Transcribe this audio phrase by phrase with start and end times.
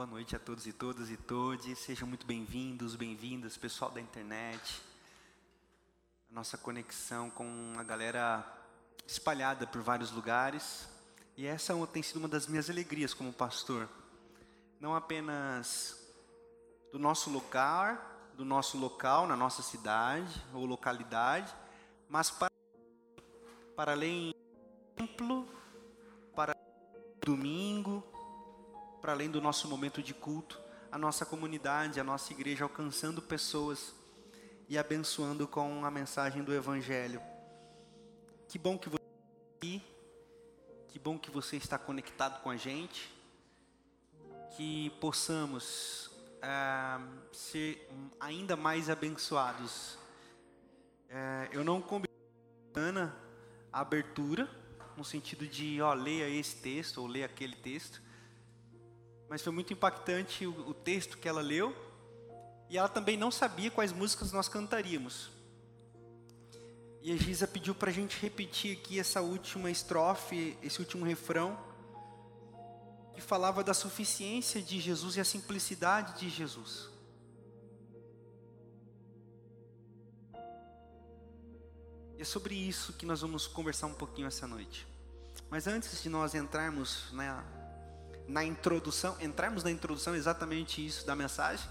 [0.00, 1.78] Boa noite a todos e todas e todes.
[1.78, 4.80] Sejam muito bem-vindos, bem-vindas, pessoal da internet.
[6.30, 8.42] A nossa conexão com a galera
[9.06, 10.88] espalhada por vários lugares.
[11.36, 13.86] E essa tem sido uma das minhas alegrias como pastor.
[14.80, 16.02] Não apenas
[16.90, 21.54] do nosso lugar, do nosso local, na nossa cidade ou localidade,
[22.08, 22.50] mas para,
[23.76, 25.46] para além do templo,
[26.34, 26.56] para
[27.22, 28.02] domingo,
[29.00, 30.60] para além do nosso momento de culto,
[30.92, 33.94] a nossa comunidade, a nossa igreja alcançando pessoas
[34.68, 37.20] e abençoando com a mensagem do Evangelho.
[38.48, 39.82] Que bom que você está aqui,
[40.88, 43.12] que bom que você está conectado com a gente,
[44.56, 46.10] que possamos
[46.42, 47.00] é,
[47.32, 47.88] ser
[48.18, 49.98] ainda mais abençoados.
[51.08, 52.10] É, eu não combinei
[53.72, 54.48] a abertura,
[54.96, 58.00] no sentido de, ó, leia esse texto ou leia aquele texto,
[59.30, 61.72] mas foi muito impactante o, o texto que ela leu.
[62.68, 65.30] E ela também não sabia quais músicas nós cantaríamos.
[67.00, 71.56] E a Giza pediu para a gente repetir aqui essa última estrofe, esse último refrão,
[73.14, 76.88] que falava da suficiência de Jesus e a simplicidade de Jesus.
[82.18, 84.86] E é sobre isso que nós vamos conversar um pouquinho essa noite.
[85.48, 87.44] Mas antes de nós entrarmos na,
[88.30, 91.68] na introdução, entrarmos na introdução exatamente isso da mensagem,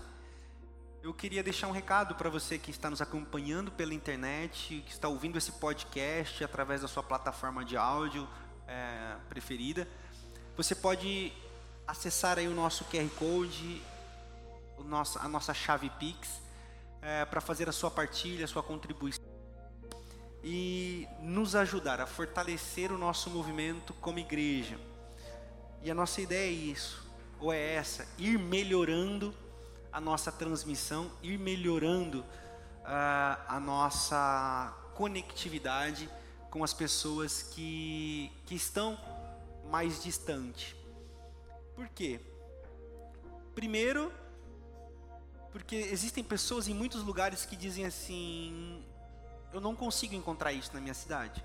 [1.02, 5.08] eu queria deixar um recado para você que está nos acompanhando pela internet, que está
[5.08, 8.28] ouvindo esse podcast através da sua plataforma de áudio
[8.68, 9.88] é, preferida.
[10.58, 11.32] Você pode
[11.88, 13.82] acessar aí o nosso QR Code,
[14.78, 16.42] o nosso, a nossa chave Pix,
[17.02, 19.24] é, para fazer a sua partilha, a sua contribuição
[20.44, 24.78] e nos ajudar a fortalecer o nosso movimento como igreja.
[25.81, 27.08] E a nossa ideia é isso,
[27.39, 29.33] ou é essa, ir melhorando
[29.91, 36.09] a nossa transmissão, ir melhorando uh, a nossa conectividade
[36.50, 39.00] com as pessoas que, que estão
[39.69, 40.75] mais distante.
[41.75, 42.19] Por quê?
[43.56, 44.12] Primeiro,
[45.51, 48.84] porque existem pessoas em muitos lugares que dizem assim:
[49.53, 51.44] eu não consigo encontrar isso na minha cidade.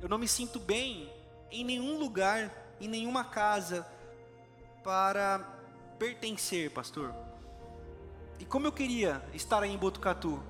[0.00, 1.12] Eu não me sinto bem
[1.50, 3.86] em nenhum lugar, em nenhuma casa
[4.82, 5.38] para
[5.98, 7.14] pertencer, pastor.
[8.38, 10.42] E como eu queria estar aí em Botucatu.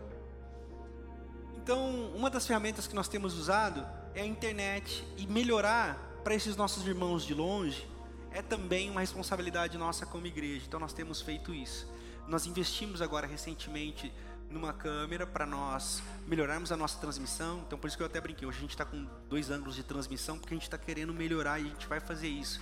[1.57, 6.57] Então, uma das ferramentas que nós temos usado é a internet e melhorar para esses
[6.57, 7.87] nossos irmãos de longe
[8.33, 10.65] é também uma responsabilidade nossa como igreja.
[10.67, 11.89] Então, nós temos feito isso.
[12.27, 14.13] Nós investimos agora recentemente
[14.51, 17.63] numa câmera para nós melhorarmos a nossa transmissão.
[17.67, 18.47] Então, por isso que eu até brinquei.
[18.47, 21.59] Hoje a gente está com dois ângulos de transmissão, porque a gente está querendo melhorar
[21.59, 22.61] e a gente vai fazer isso.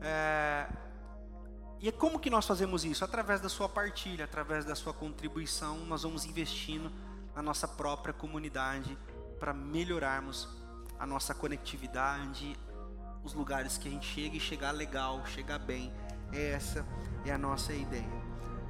[0.00, 0.66] É...
[1.80, 3.04] E é como que nós fazemos isso?
[3.04, 6.90] Através da sua partilha, através da sua contribuição, nós vamos investindo
[7.34, 8.96] na nossa própria comunidade
[9.38, 10.48] para melhorarmos
[10.98, 12.56] a nossa conectividade,
[13.22, 15.92] os lugares que a gente chega e chegar legal, chegar bem.
[16.32, 16.86] Essa
[17.24, 18.08] é a nossa ideia,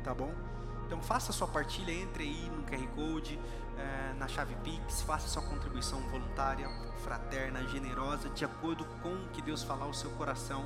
[0.03, 0.54] tá bom?
[0.87, 3.39] Então faça sua partilha, entre aí no QR Code,
[3.79, 6.69] é, na chave Pix, faça sua contribuição voluntária,
[7.03, 10.65] fraterna, generosa, de acordo com o que Deus falar ao seu coração.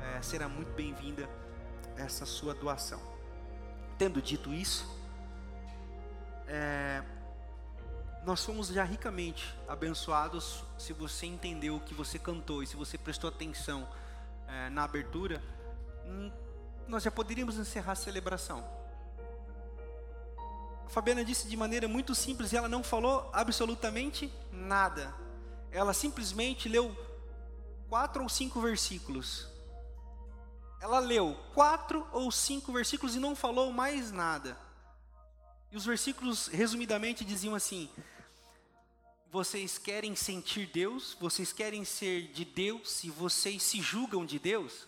[0.00, 1.28] É, será muito bem-vinda
[1.96, 3.00] essa sua doação.
[3.98, 4.86] Tendo dito isso,
[6.48, 7.02] é,
[8.24, 12.96] nós fomos já ricamente abençoados se você entendeu o que você cantou e se você
[12.96, 13.86] prestou atenção
[14.72, 15.42] na abertura,
[16.06, 16.30] hum,
[16.86, 18.64] nós já poderíamos encerrar a celebração.
[20.86, 25.14] A Fabiana disse de maneira muito simples e ela não falou absolutamente nada.
[25.70, 26.96] Ela simplesmente leu
[27.88, 29.48] quatro ou cinco versículos.
[30.80, 34.58] Ela leu quatro ou cinco versículos e não falou mais nada.
[35.72, 37.88] E os versículos, resumidamente, diziam assim:
[39.30, 41.16] Vocês querem sentir Deus?
[41.18, 43.02] Vocês querem ser de Deus?
[43.02, 44.86] E vocês se julgam de Deus?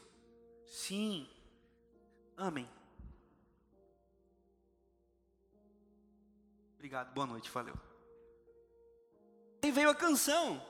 [0.69, 1.27] Sim.
[2.37, 2.69] Amém.
[6.86, 7.74] Obrigado, boa noite, valeu.
[9.60, 10.65] Aí veio a canção.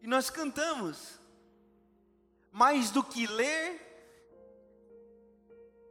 [0.00, 1.20] E nós cantamos.
[2.50, 3.78] Mais do que ler,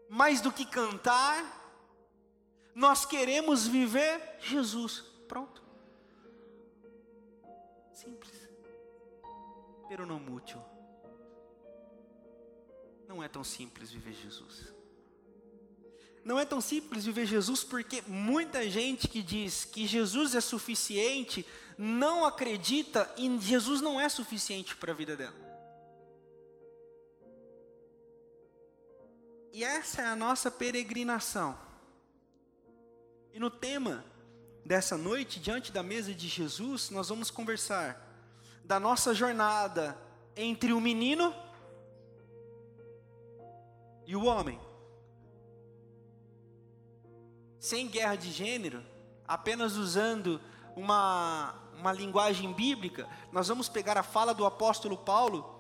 [0.10, 1.46] mais do que cantar,
[2.74, 5.02] nós queremos viver Jesus.
[5.28, 5.62] Pronto.
[7.94, 8.50] Simples.
[9.88, 10.60] Pero não mútil.
[13.08, 14.76] Não é tão simples viver Jesus.
[16.28, 21.48] Não é tão simples viver Jesus porque muita gente que diz que Jesus é suficiente
[21.78, 25.38] não acredita em Jesus não é suficiente para a vida dela.
[29.54, 31.58] E essa é a nossa peregrinação.
[33.32, 34.04] E no tema
[34.66, 38.06] dessa noite, diante da mesa de Jesus, nós vamos conversar
[38.66, 39.98] da nossa jornada
[40.36, 41.34] entre o menino
[44.06, 44.67] e o homem.
[47.60, 48.84] Sem guerra de gênero,
[49.28, 50.40] apenas usando
[50.76, 55.56] uma, uma linguagem bíblica, nós vamos pegar a fala do apóstolo Paulo,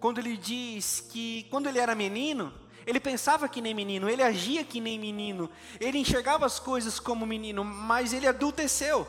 [0.00, 2.52] quando ele diz que quando ele era menino,
[2.86, 7.26] ele pensava que nem menino, ele agia que nem menino, ele enxergava as coisas como
[7.26, 9.06] menino, mas ele adulteceu.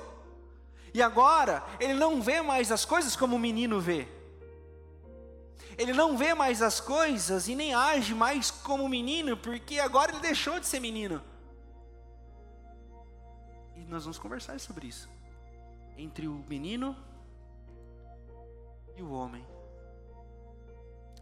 [0.93, 4.07] E agora, ele não vê mais as coisas como o menino vê.
[5.77, 10.19] Ele não vê mais as coisas e nem age mais como menino, porque agora ele
[10.19, 11.23] deixou de ser menino.
[13.91, 15.09] Nós vamos conversar sobre isso.
[15.97, 16.95] Entre o menino
[18.95, 19.45] e o homem.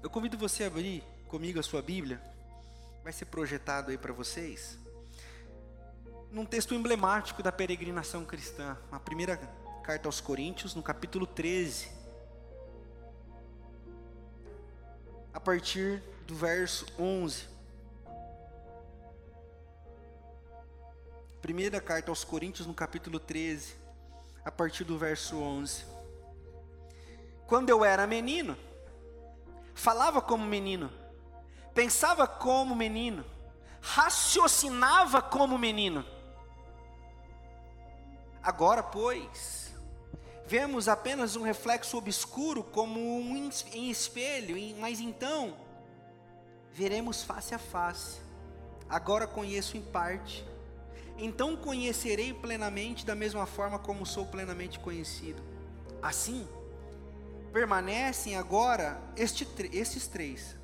[0.03, 2.21] Eu convido você a abrir comigo a sua Bíblia.
[3.03, 4.77] Vai ser projetado aí para vocês.
[6.31, 8.77] Num texto emblemático da peregrinação cristã.
[8.91, 9.37] A primeira
[9.83, 11.89] carta aos Coríntios, no capítulo 13.
[15.33, 17.47] A partir do verso 11.
[21.41, 23.75] Primeira carta aos Coríntios, no capítulo 13,
[24.43, 25.85] a partir do verso 11.
[27.47, 28.57] Quando eu era menino,
[29.73, 30.91] falava como menino,
[31.73, 33.25] pensava como menino,
[33.79, 36.05] raciocinava como menino.
[38.43, 39.73] Agora, pois,
[40.45, 45.55] vemos apenas um reflexo obscuro como um em espelho, mas então
[46.73, 48.19] veremos face a face.
[48.89, 50.45] Agora conheço em parte,
[51.19, 55.41] então conhecerei plenamente da mesma forma como sou plenamente conhecido.
[56.01, 56.47] Assim,
[57.51, 60.55] permanecem agora este, estes três: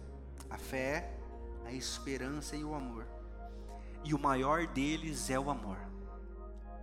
[0.49, 1.13] a fé,
[1.65, 3.05] a esperança e o amor.
[4.03, 5.77] E o maior deles é o amor.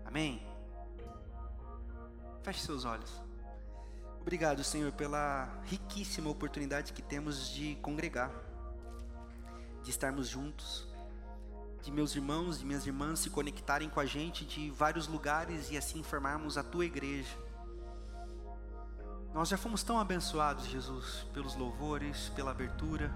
[0.04, 0.46] Amém?
[2.42, 3.22] Feche seus olhos.
[4.20, 8.30] Obrigado, Senhor, pela riquíssima oportunidade que temos de congregar,
[9.82, 10.91] de estarmos juntos,
[11.82, 15.76] de meus irmãos e minhas irmãs se conectarem com a gente de vários lugares e
[15.76, 17.36] assim formarmos a tua igreja
[19.34, 23.10] nós já fomos tão abençoados, Jesus, pelos louvores, pela abertura.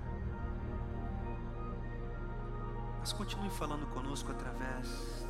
[2.98, 5.28] Mas continue falando conosco através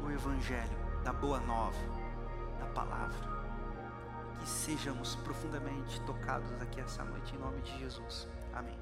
[0.00, 1.76] do Evangelho, da Boa Nova,
[2.58, 3.38] da Palavra.
[4.40, 8.26] Que sejamos profundamente tocados aqui essa noite, em nome de Jesus.
[8.54, 8.78] Amém.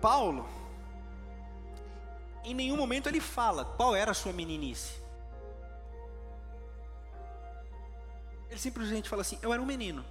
[0.00, 0.44] Paulo,
[2.46, 4.94] em nenhum momento ele fala qual era a sua meninice.
[8.48, 10.04] Ele simplesmente fala assim: Eu era um menino.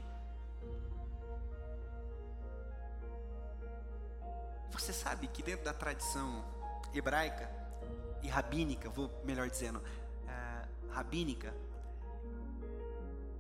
[4.69, 6.43] Você sabe que dentro da tradição
[6.93, 7.49] hebraica
[8.21, 9.81] e rabínica, vou melhor dizendo,
[10.27, 11.55] é, rabínica,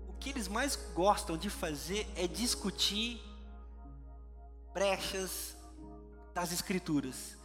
[0.07, 3.21] o que eles mais gostam de fazer é discutir
[4.73, 5.55] brechas
[6.33, 7.37] das escrituras.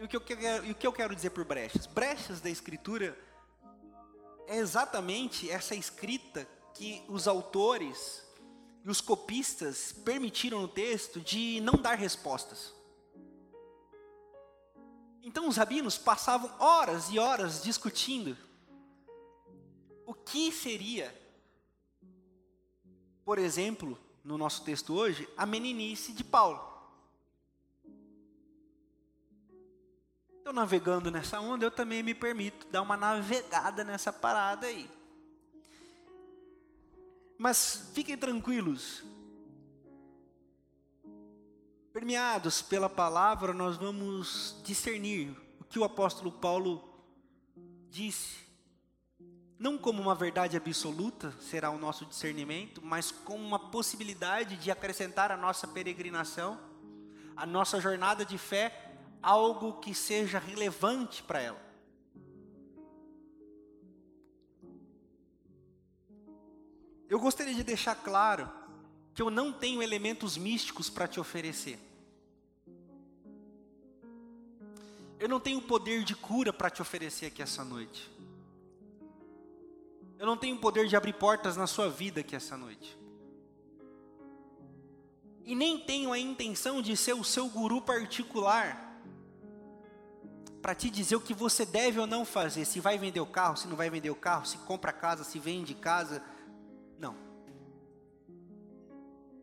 [0.00, 1.84] E o que eu quero, o que eu quero dizer por brechas?
[1.84, 3.14] Brechas da escritura
[4.46, 8.26] é exatamente essa escrita que os autores
[8.82, 12.72] e os copistas permitiram no texto de não dar respostas.
[15.22, 18.38] Então os rabinos passavam horas e horas discutindo
[20.06, 21.14] o que seria,
[23.22, 26.69] por exemplo, no nosso texto hoje, a meninice de Paulo.
[30.50, 34.90] Estou navegando nessa onda, eu também me permito dar uma navegada nessa parada aí.
[37.38, 39.04] Mas fiquem tranquilos.
[41.92, 45.30] Permeados pela palavra, nós vamos discernir
[45.60, 47.00] o que o apóstolo Paulo
[47.88, 48.38] disse.
[49.56, 55.30] Não como uma verdade absoluta será o nosso discernimento, mas como uma possibilidade de acrescentar
[55.30, 56.58] a nossa peregrinação,
[57.36, 58.89] a nossa jornada de fé
[59.22, 61.70] algo que seja relevante para ela.
[67.08, 68.48] Eu gostaria de deixar claro
[69.14, 71.78] que eu não tenho elementos místicos para te oferecer.
[75.18, 78.10] Eu não tenho poder de cura para te oferecer aqui essa noite.
[80.18, 82.96] Eu não tenho poder de abrir portas na sua vida aqui essa noite.
[85.44, 88.89] E nem tenho a intenção de ser o seu guru particular
[90.60, 93.56] para te dizer o que você deve ou não fazer, se vai vender o carro,
[93.56, 96.22] se não vai vender o carro, se compra casa, se vende casa.
[96.98, 97.16] Não.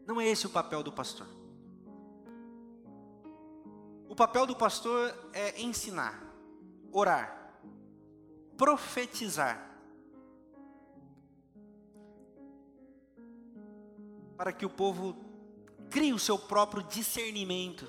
[0.06, 1.28] Não é esse o papel do pastor.
[4.18, 6.20] papel do pastor é ensinar,
[6.92, 7.54] orar,
[8.58, 9.64] profetizar.
[14.36, 15.16] Para que o povo
[15.92, 17.88] crie o seu próprio discernimento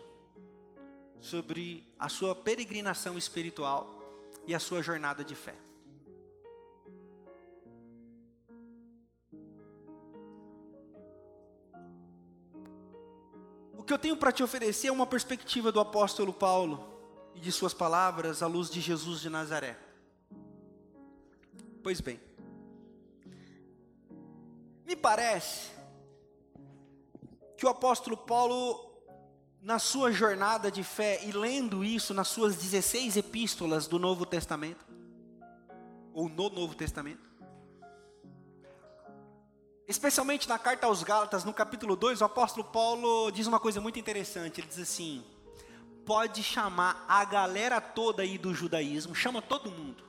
[1.20, 3.94] sobre a sua peregrinação espiritual
[4.46, 5.54] e a sua jornada de fé.
[13.76, 16.86] O que eu tenho para te oferecer é uma perspectiva do apóstolo Paulo
[17.34, 19.78] e de suas palavras à luz de Jesus de Nazaré.
[21.82, 22.20] Pois bem,
[24.84, 25.70] me parece
[27.56, 28.87] que o apóstolo Paulo
[29.68, 34.82] na sua jornada de fé e lendo isso nas suas 16 epístolas do Novo Testamento,
[36.14, 37.20] ou no Novo Testamento,
[39.86, 43.98] especialmente na carta aos Gálatas, no capítulo 2, o apóstolo Paulo diz uma coisa muito
[43.98, 44.58] interessante.
[44.58, 45.22] Ele diz assim:
[46.06, 50.02] pode chamar a galera toda aí do judaísmo, chama todo mundo.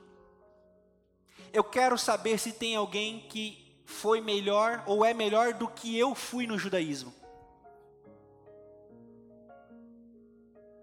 [1.52, 6.14] Eu quero saber se tem alguém que foi melhor ou é melhor do que eu
[6.14, 7.20] fui no judaísmo.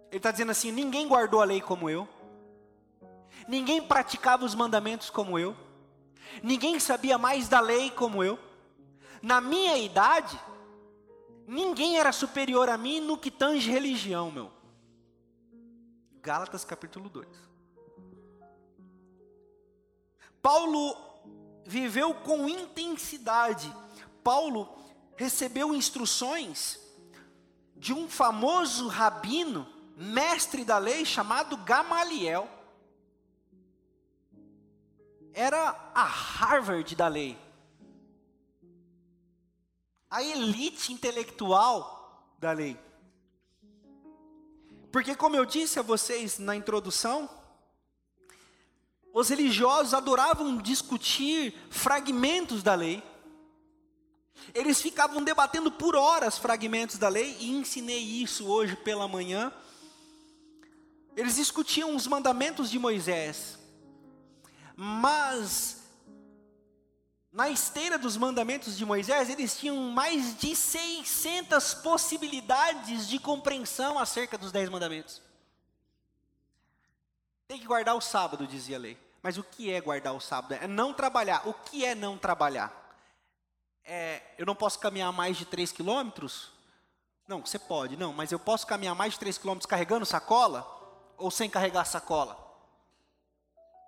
[0.09, 2.07] Ele está dizendo assim: ninguém guardou a lei como eu,
[3.47, 5.55] ninguém praticava os mandamentos como eu,
[6.41, 8.39] ninguém sabia mais da lei como eu.
[9.21, 10.39] Na minha idade,
[11.47, 14.51] ninguém era superior a mim no que tange religião, meu.
[16.21, 17.27] Gálatas capítulo 2.
[20.41, 20.95] Paulo
[21.65, 23.73] viveu com intensidade.
[24.23, 24.69] Paulo
[25.15, 26.79] recebeu instruções
[27.75, 32.47] de um famoso rabino mestre da lei chamado Gamaliel.
[35.33, 37.37] Era a Harvard da lei.
[40.09, 42.79] A elite intelectual da lei.
[44.91, 47.29] Porque, como eu disse a vocês na introdução,
[49.13, 53.03] os religiosos adoravam discutir fragmentos da lei.
[54.53, 59.51] Eles ficavam debatendo por horas fragmentos da lei, e ensinei isso hoje pela manhã
[61.17, 63.57] eles discutiam os mandamentos de Moisés,
[64.75, 65.81] mas
[67.31, 74.37] na esteira dos mandamentos de Moisés, eles tinham mais de 600 possibilidades de compreensão acerca
[74.37, 75.21] dos dez mandamentos.
[77.47, 78.97] Tem que guardar o sábado, dizia a lei.
[79.23, 80.53] Mas o que é guardar o sábado?
[80.53, 81.47] É não trabalhar.
[81.47, 82.71] O que é não trabalhar?
[83.83, 86.51] É, eu não posso caminhar mais de 3 quilômetros?
[87.27, 87.97] Não, você pode.
[87.97, 90.76] Não, mas eu posso caminhar mais de 3 quilômetros carregando sacola?
[91.17, 92.37] Ou sem carregar sacola.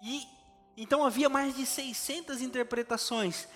[0.01, 0.27] E
[0.75, 3.47] então havia mais de 600 interpretações.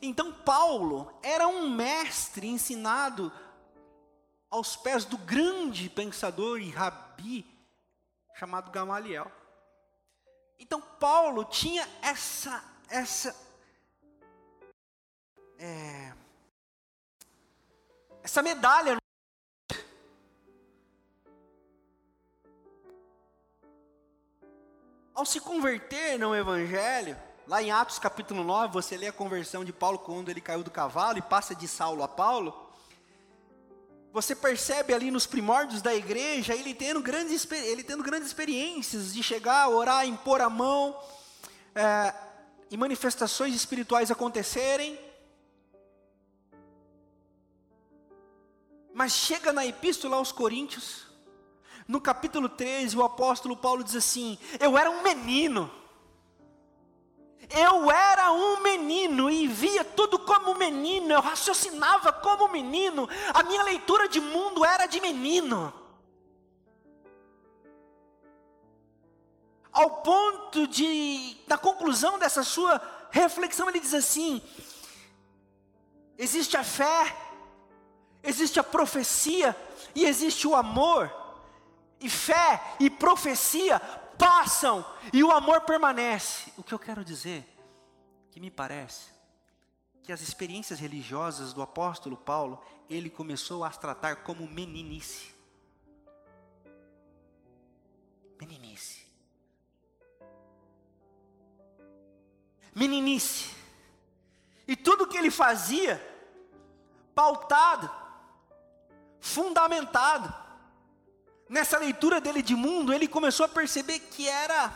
[0.00, 3.32] Então Paulo era um mestre ensinado
[4.50, 7.46] aos pés do grande pensador e rabi
[8.34, 9.30] chamado Gamaliel.
[10.58, 13.34] Então Paulo tinha essa essa
[15.58, 16.12] é,
[18.22, 18.96] essa medalha
[25.26, 27.16] se converter no Evangelho,
[27.46, 30.70] lá em Atos capítulo 9, você lê a conversão de Paulo quando ele caiu do
[30.70, 32.54] cavalo e passa de Saulo a Paulo.
[34.12, 39.22] Você percebe ali nos primórdios da igreja ele tendo grandes, ele tendo grandes experiências de
[39.22, 40.98] chegar, orar, impor a mão,
[41.74, 42.14] é,
[42.70, 44.98] e manifestações espirituais acontecerem.
[48.94, 51.05] Mas chega na epístola aos Coríntios,
[51.86, 55.70] no capítulo 13, o apóstolo Paulo diz assim: Eu era um menino.
[57.48, 63.62] Eu era um menino e via tudo como menino, eu raciocinava como menino, a minha
[63.62, 65.72] leitura de mundo era de menino.
[69.72, 74.42] Ao ponto de, na conclusão dessa sua reflexão, ele diz assim:
[76.18, 77.16] existe a fé,
[78.24, 79.54] existe a profecia
[79.94, 81.25] e existe o amor
[82.00, 83.80] e fé e profecia
[84.18, 86.52] passam e o amor permanece.
[86.56, 87.46] O que eu quero dizer,
[88.30, 89.10] que me parece,
[90.02, 95.34] que as experiências religiosas do apóstolo Paulo, ele começou a tratar como meninice.
[98.38, 99.06] Meninice.
[102.74, 103.56] Meninice.
[104.68, 106.00] E tudo que ele fazia,
[107.14, 107.90] pautado,
[109.18, 110.45] fundamentado,
[111.48, 114.72] nessa leitura dele de mundo, ele começou a perceber que era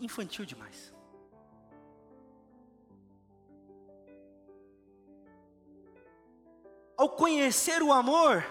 [0.00, 0.92] infantil demais.
[6.96, 8.44] Ao conhecer o amor,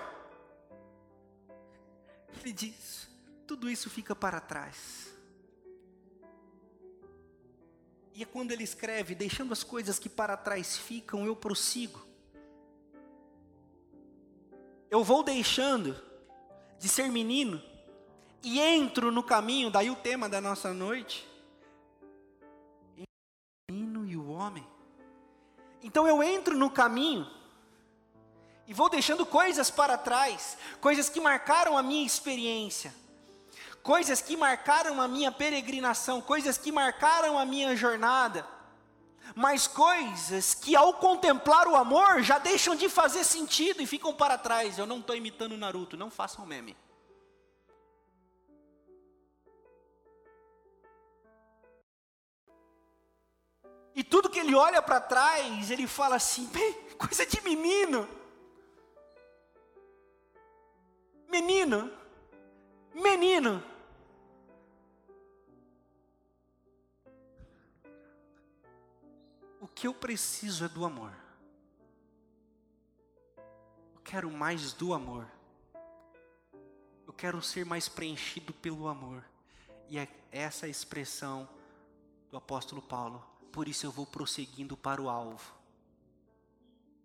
[2.41, 3.07] Ele diz:
[3.45, 5.13] tudo isso fica para trás.
[8.13, 12.07] E é quando ele escreve: deixando as coisas que para trás ficam, eu prossigo.
[14.89, 15.95] Eu vou deixando
[16.79, 17.61] de ser menino
[18.41, 21.27] e entro no caminho, daí o tema da nossa noite.
[22.97, 23.03] O
[23.71, 24.65] menino e o homem.
[25.83, 27.27] Então eu entro no caminho
[28.65, 32.93] e vou deixando coisas para trás, coisas que marcaram a minha experiência,
[33.81, 38.45] coisas que marcaram a minha peregrinação, coisas que marcaram a minha jornada,
[39.35, 44.37] mas coisas que ao contemplar o amor já deixam de fazer sentido e ficam para
[44.37, 44.77] trás.
[44.77, 46.75] Eu não estou imitando Naruto, não façam meme.
[53.95, 56.49] E tudo que ele olha para trás, ele fala assim:
[56.97, 58.07] coisa de menino.
[61.27, 61.91] Menino,
[62.93, 63.68] menino.
[69.79, 71.15] Que eu preciso é do amor.
[73.93, 75.25] Eu quero mais do amor.
[77.07, 79.23] Eu quero ser mais preenchido pelo amor.
[79.87, 81.47] E é essa expressão
[82.29, 83.25] do apóstolo Paulo.
[83.51, 85.53] Por isso eu vou prosseguindo para o alvo.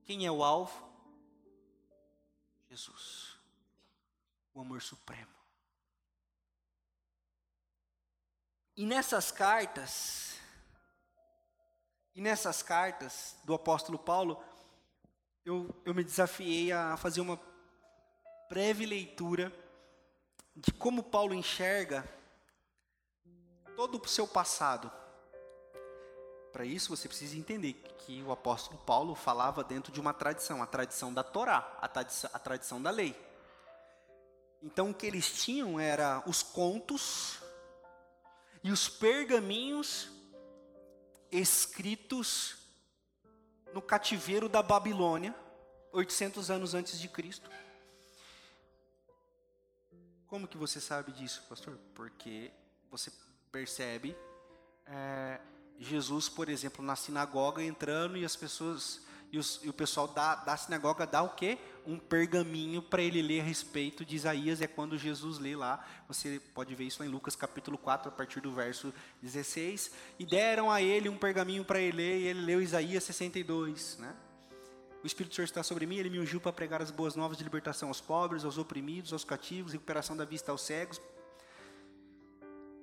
[0.04, 0.90] Quem é o alvo?
[2.69, 3.35] Jesus
[4.54, 5.35] o amor supremo.
[8.76, 10.38] E nessas cartas,
[12.14, 14.42] e nessas cartas do apóstolo Paulo,
[15.44, 17.38] eu, eu me desafiei a fazer uma
[18.49, 19.52] breve leitura
[20.54, 22.09] de como Paulo enxerga
[23.75, 24.90] todo o seu passado.
[26.52, 30.66] Para isso você precisa entender que o apóstolo Paulo falava dentro de uma tradição, a
[30.66, 33.16] tradição da Torá, a tradição, a tradição da lei.
[34.62, 37.41] Então o que eles tinham era os contos
[38.62, 40.13] e os pergaminhos
[41.38, 42.56] escritos
[43.73, 45.34] no cativeiro da Babilônia,
[45.92, 47.50] 800 anos antes de Cristo.
[50.28, 51.76] Como que você sabe disso, pastor?
[51.94, 52.52] Porque
[52.88, 53.12] você
[53.50, 54.16] percebe
[54.86, 55.40] é,
[55.78, 59.00] Jesus, por exemplo, na sinagoga entrando e as pessoas
[59.34, 61.58] e, os, e o pessoal da, da sinagoga dá o quê?
[61.84, 66.40] Um pergaminho para ele ler a respeito de Isaías, é quando Jesus lê lá, você
[66.54, 70.70] pode ver isso lá em Lucas capítulo 4, a partir do verso 16, e deram
[70.70, 74.14] a ele um pergaminho para ele ler, e ele leu Isaías 62, né?
[75.02, 77.36] O Espírito do Senhor está sobre mim, ele me ungiu para pregar as boas novas
[77.36, 81.00] de libertação aos pobres, aos oprimidos, aos cativos, recuperação da vista aos cegos.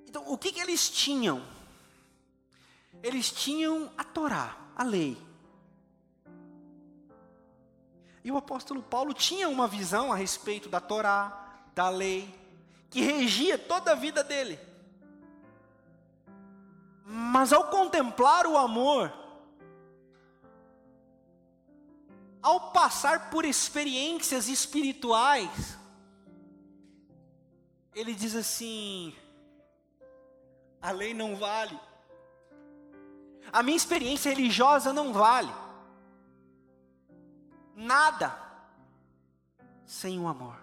[0.06, 1.42] Então, o que, que eles tinham?
[3.02, 5.31] Eles tinham a Torá, a lei.
[8.24, 12.32] E o apóstolo Paulo tinha uma visão a respeito da Torá, da lei,
[12.88, 14.58] que regia toda a vida dele.
[17.04, 19.12] Mas ao contemplar o amor,
[22.40, 25.76] ao passar por experiências espirituais,
[27.94, 29.14] ele diz assim:
[30.80, 31.78] a lei não vale,
[33.52, 35.61] a minha experiência religiosa não vale
[37.74, 38.36] nada
[39.86, 40.56] sem o amor.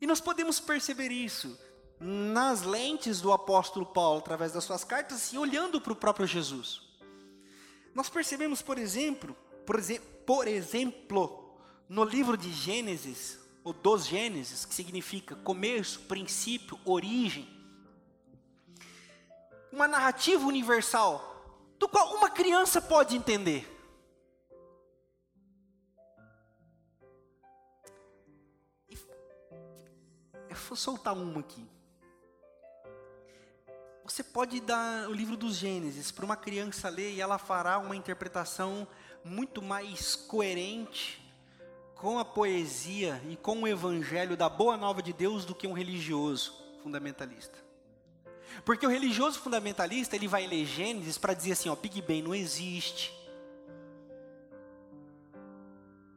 [0.00, 1.58] E nós podemos perceber isso
[2.00, 6.80] nas lentes do apóstolo Paulo, através das suas cartas, e olhando para o próprio Jesus.
[7.94, 9.78] Nós percebemos, por exemplo, por,
[10.24, 17.46] por exemplo, no livro de Gênesis, ou dos Gênesis, que significa começo, princípio, origem,
[19.70, 21.39] uma narrativa universal
[21.80, 23.66] do qual uma criança pode entender.
[30.46, 31.66] Eu vou soltar uma aqui.
[34.04, 37.96] Você pode dar o livro dos Gênesis para uma criança ler e ela fará uma
[37.96, 38.86] interpretação
[39.24, 41.18] muito mais coerente
[41.94, 45.72] com a poesia e com o evangelho da boa nova de Deus do que um
[45.72, 47.69] religioso fundamentalista.
[48.64, 52.34] Porque o religioso fundamentalista, ele vai ler Gênesis para dizer assim, ó, Big Bang não
[52.34, 53.12] existe.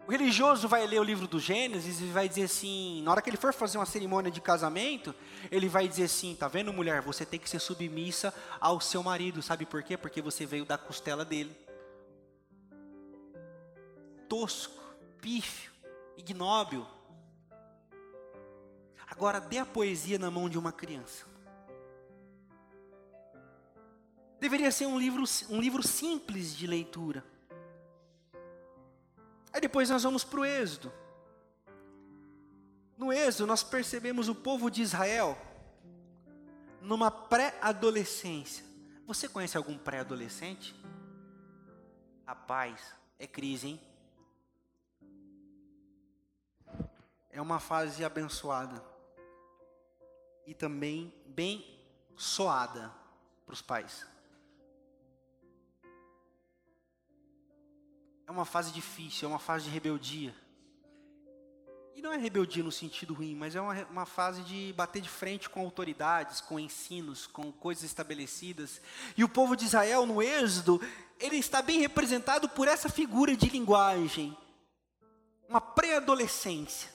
[0.05, 3.29] O religioso vai ler o livro do Gênesis e vai dizer assim, na hora que
[3.29, 5.15] ele for fazer uma cerimônia de casamento,
[5.49, 9.41] ele vai dizer assim, tá vendo mulher, você tem que ser submissa ao seu marido,
[9.41, 9.95] sabe por quê?
[9.95, 11.55] Porque você veio da costela dele.
[14.27, 14.81] Tosco,
[15.21, 15.71] pífio,
[16.17, 16.85] ignóbil.
[19.09, 21.32] Agora dê a poesia na mão de uma criança.
[24.43, 27.23] Deveria ser um livro, um livro simples de leitura.
[29.53, 30.91] Aí depois nós vamos para o Êxodo.
[32.97, 35.37] No Êxodo, nós percebemos o povo de Israel
[36.81, 38.65] numa pré-adolescência.
[39.07, 40.75] Você conhece algum pré-adolescente?
[42.27, 43.81] Rapaz, é crise, hein?
[47.31, 48.83] É uma fase abençoada
[50.45, 51.79] e também bem
[52.17, 52.93] soada
[53.45, 54.11] para os pais.
[58.27, 60.33] É uma fase difícil, é uma fase de rebeldia.
[61.95, 65.09] E não é rebeldia no sentido ruim, mas é uma, uma fase de bater de
[65.09, 68.81] frente com autoridades, com ensinos, com coisas estabelecidas.
[69.15, 70.81] E o povo de Israel, no Êxodo,
[71.19, 74.35] ele está bem representado por essa figura de linguagem.
[75.47, 76.91] Uma pré-adolescência.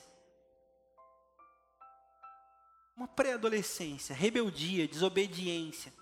[2.96, 5.94] Uma pré-adolescência, rebeldia, desobediência.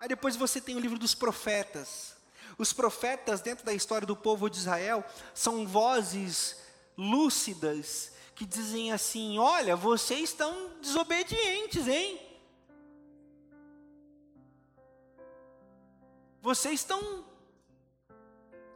[0.00, 2.13] Aí depois você tem o livro dos profetas.
[2.58, 5.04] Os profetas, dentro da história do povo de Israel,
[5.34, 6.56] são vozes
[6.96, 12.20] lúcidas que dizem assim: olha, vocês estão desobedientes, hein?
[16.42, 17.24] Vocês estão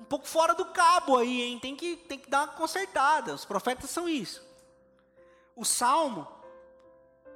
[0.00, 1.58] um pouco fora do cabo aí, hein?
[1.58, 3.34] Tem que, tem que dar uma consertada.
[3.34, 4.42] Os profetas são isso.
[5.54, 6.26] O salmo,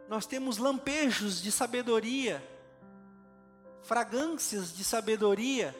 [0.09, 2.42] nós temos lampejos de sabedoria,
[3.83, 5.77] fragrâncias de sabedoria,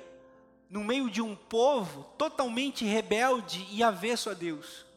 [0.73, 4.91] no meio de um povo totalmente rebelde e avesso a Deus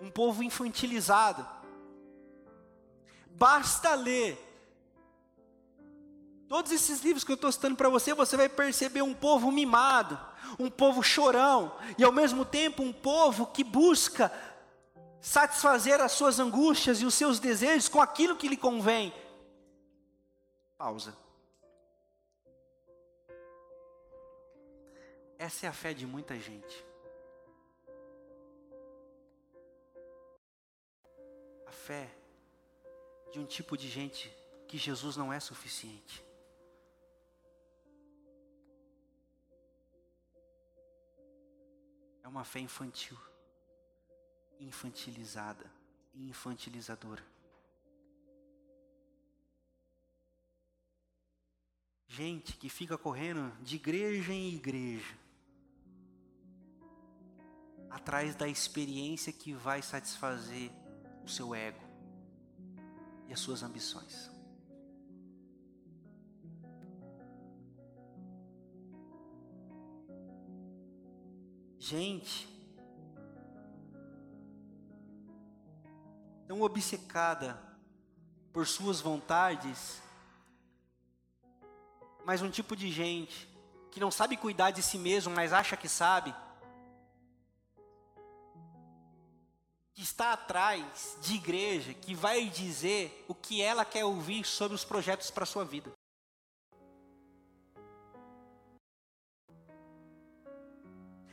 [0.00, 1.46] um povo infantilizado.
[3.26, 4.44] Basta ler
[6.48, 10.18] todos esses livros que eu estou citando para você, você vai perceber um povo mimado,
[10.58, 14.32] um povo chorão, e ao mesmo tempo um povo que busca
[15.20, 19.12] satisfazer as suas angústias e os seus desejos com aquilo que lhe convém.
[20.78, 21.27] Pausa.
[25.38, 26.88] Essa é a fé de muita gente.
[31.88, 32.14] fé
[33.32, 34.30] de um tipo de gente
[34.68, 36.22] que Jesus não é suficiente.
[42.22, 43.16] É uma fé infantil,
[44.60, 45.64] infantilizada
[46.12, 47.24] e infantilizadora.
[52.06, 55.16] Gente que fica correndo de igreja em igreja,
[58.08, 60.70] atrás da experiência que vai satisfazer
[61.22, 61.84] o seu ego
[63.26, 64.30] e as suas ambições.
[71.78, 72.48] Gente,
[76.46, 77.62] tão obcecada
[78.54, 80.00] por suas vontades,
[82.24, 83.46] mas um tipo de gente
[83.90, 86.34] que não sabe cuidar de si mesmo, mas acha que sabe.
[89.98, 94.84] Que está atrás de igreja que vai dizer o que ela quer ouvir sobre os
[94.84, 95.90] projetos para sua vida.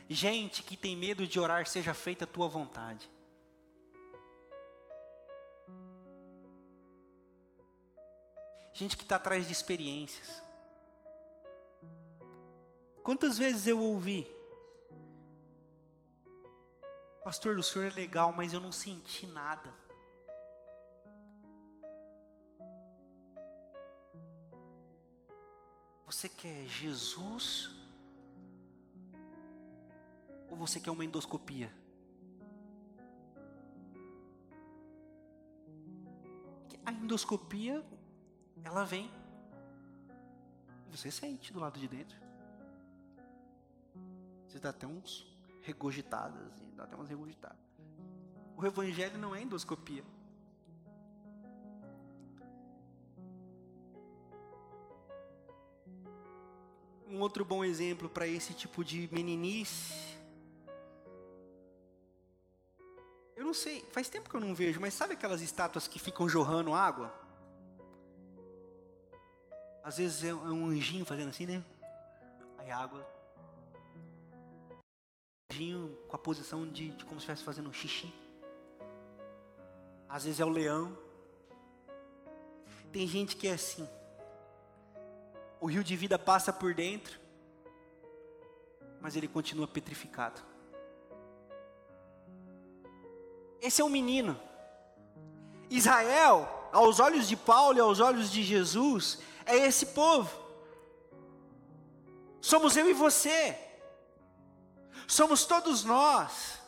[0.08, 3.08] Gente que tem medo de orar, seja feita a tua vontade.
[8.72, 10.42] Gente que está atrás de experiências.
[13.04, 14.26] Quantas vezes eu ouvi
[17.26, 19.74] Pastor, o senhor é legal, mas eu não senti nada.
[26.06, 27.68] Você quer Jesus?
[30.48, 31.74] Ou você quer uma endoscopia?
[36.84, 37.84] A endoscopia,
[38.62, 39.10] ela vem.
[40.92, 42.20] Você sente do lado de dentro.
[44.46, 45.35] Você dá até uns
[45.66, 47.58] regurgitadas, assim, dá até umas regurgitadas.
[48.56, 50.04] O evangelho não é endoscopia.
[57.08, 60.16] Um outro bom exemplo para esse tipo de meninice.
[63.34, 66.28] Eu não sei, faz tempo que eu não vejo, mas sabe aquelas estátuas que ficam
[66.28, 67.12] jorrando água?
[69.82, 71.64] Às vezes é um anjinho fazendo assim, né?
[72.58, 73.15] Aí água
[76.08, 78.12] com a posição de, de como se estivesse fazendo um xixi.
[80.08, 80.96] Às vezes é o leão.
[82.92, 83.88] Tem gente que é assim.
[85.60, 87.18] O rio de vida passa por dentro,
[89.00, 90.40] mas ele continua petrificado.
[93.60, 94.38] Esse é o menino.
[95.68, 100.30] Israel, aos olhos de Paulo e aos olhos de Jesus, é esse povo.
[102.40, 103.65] Somos eu e você.
[105.06, 106.60] Somos todos nós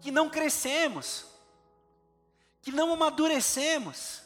[0.00, 1.26] que não crescemos,
[2.62, 4.22] que não amadurecemos,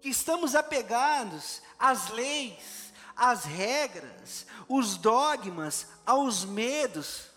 [0.00, 7.30] que estamos apegados às leis, às regras, os dogmas, aos medos.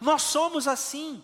[0.00, 1.22] Nós somos assim.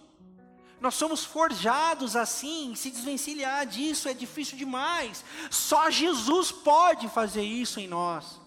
[0.82, 5.24] Nós somos forjados assim, se desvencilhar disso é difícil demais.
[5.48, 8.40] Só Jesus pode fazer isso em nós.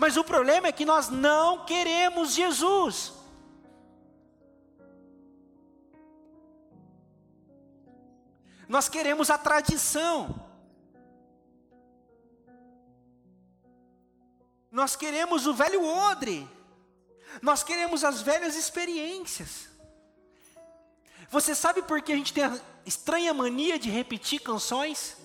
[0.00, 3.12] Mas o problema é que nós não queremos Jesus.
[8.68, 10.44] Nós queremos a tradição.
[14.72, 16.48] Nós queremos o velho odre.
[17.40, 19.77] Nós queremos as velhas experiências.
[21.30, 25.16] Você sabe por que a gente tem a estranha mania de repetir canções?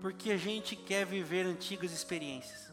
[0.00, 2.72] Porque a gente quer viver antigas experiências.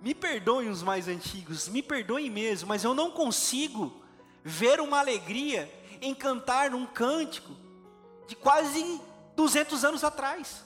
[0.00, 4.04] Me perdoem os mais antigos, me perdoem mesmo, mas eu não consigo
[4.44, 5.68] ver uma alegria
[6.00, 7.56] em cantar um cântico
[8.28, 9.00] de quase
[9.34, 10.65] 200 anos atrás.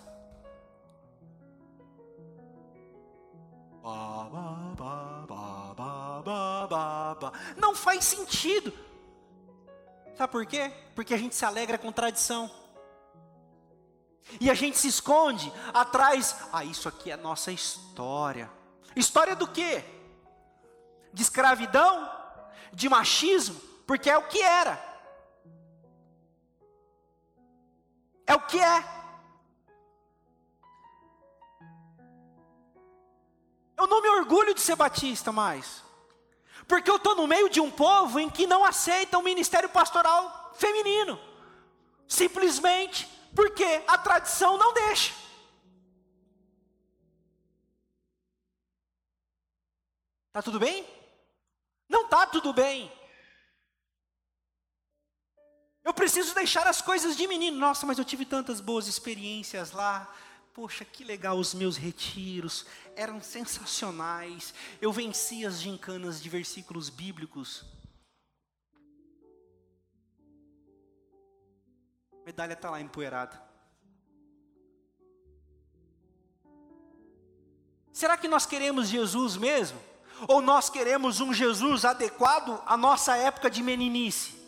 [7.57, 8.73] Não faz sentido.
[10.17, 10.71] Sabe por quê?
[10.95, 12.51] Porque a gente se alegra com tradição.
[14.39, 18.51] E a gente se esconde atrás, ah, isso aqui é nossa história.
[18.95, 19.83] História do quê?
[21.13, 22.11] De escravidão?
[22.73, 23.61] De machismo?
[23.87, 24.79] Porque é o que era.
[28.27, 29.00] É o que é.
[33.81, 35.83] Eu não me orgulho de ser batista mais.
[36.69, 40.53] Porque eu estou no meio de um povo em que não aceita o ministério pastoral
[40.55, 41.19] feminino.
[42.07, 45.15] Simplesmente porque a tradição não deixa.
[50.31, 50.87] Tá tudo bem?
[51.89, 52.93] Não tá tudo bem.
[55.83, 57.59] Eu preciso deixar as coisas de menino.
[57.59, 60.15] Nossa, mas eu tive tantas boas experiências lá.
[60.53, 64.55] Poxa, que legal os meus retiros, eram sensacionais.
[64.81, 67.65] Eu venci as gincanas de versículos bíblicos.
[72.13, 73.51] A medalha está lá empoeirada.
[77.93, 79.81] Será que nós queremos Jesus mesmo?
[80.29, 84.39] Ou nós queremos um Jesus adequado à nossa época de meninice?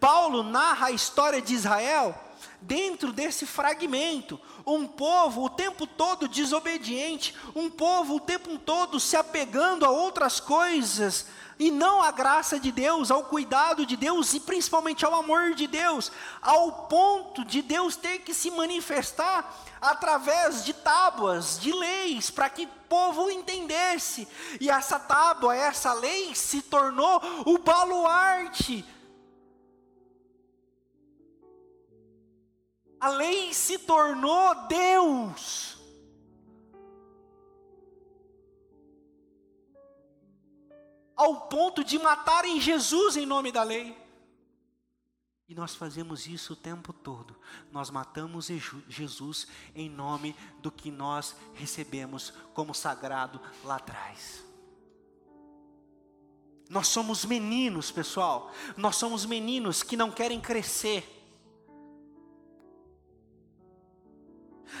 [0.00, 2.25] Paulo narra a história de Israel
[2.60, 4.40] dentro desse fragmento.
[4.66, 10.40] Um povo o tempo todo desobediente, um povo o tempo todo se apegando a outras
[10.40, 11.26] coisas
[11.58, 15.66] e não à graça de Deus, ao cuidado de Deus e principalmente ao amor de
[15.66, 22.50] Deus, ao ponto de Deus ter que se manifestar através de tábuas, de leis, para
[22.50, 24.28] que o povo entendesse.
[24.60, 28.84] E essa tábua, essa lei se tornou o baluarte
[33.00, 35.76] A lei se tornou Deus.
[41.14, 43.96] Ao ponto de matarem Jesus em nome da lei.
[45.48, 47.36] E nós fazemos isso o tempo todo.
[47.70, 48.48] Nós matamos
[48.88, 54.44] Jesus em nome do que nós recebemos como sagrado lá atrás.
[56.68, 58.52] Nós somos meninos, pessoal.
[58.76, 61.15] Nós somos meninos que não querem crescer.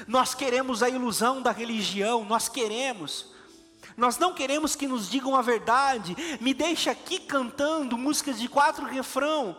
[0.06, 3.34] Nós queremos a ilusão da religião, nós queremos.
[3.96, 6.16] Nós não queremos que nos digam a verdade.
[6.40, 9.56] Me deixa aqui cantando músicas de quatro refrão,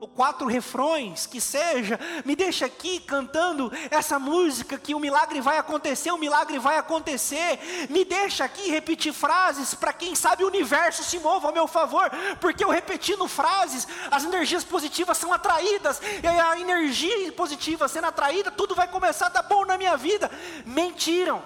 [0.00, 5.58] ou quatro refrões, que seja, me deixa aqui cantando essa música que o milagre vai
[5.58, 7.88] acontecer, o milagre vai acontecer.
[7.90, 12.10] Me deixa aqui repetir frases para quem sabe o universo se mova ao meu favor,
[12.40, 18.50] porque eu repetindo frases, as energias positivas são atraídas, e a energia positiva sendo atraída,
[18.50, 20.30] tudo vai começar a dar bom na minha vida.
[20.64, 21.42] Mentiram,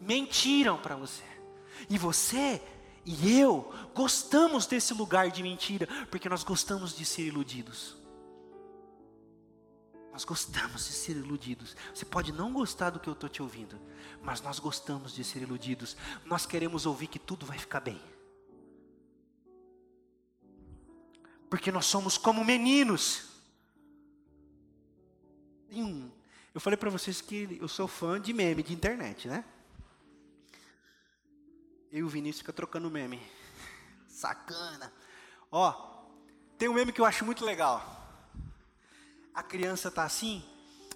[0.00, 1.22] mentiram para você.
[1.90, 2.62] E você
[3.04, 7.96] e eu gostamos desse lugar de mentira, porque nós gostamos de ser iludidos.
[10.12, 11.76] Nós gostamos de ser iludidos.
[11.92, 13.80] Você pode não gostar do que eu estou te ouvindo,
[14.22, 15.96] mas nós gostamos de ser iludidos.
[16.24, 18.00] Nós queremos ouvir que tudo vai ficar bem.
[21.50, 23.28] Porque nós somos como meninos.
[26.54, 29.44] Eu falei para vocês que eu sou fã de meme de internet, né?
[31.90, 33.20] Eu e o Vinícius fica trocando meme.
[34.24, 34.90] Sacana.
[35.52, 35.70] Ó,
[36.56, 37.84] tem um meme que eu acho muito legal.
[39.34, 40.42] a criança está assim,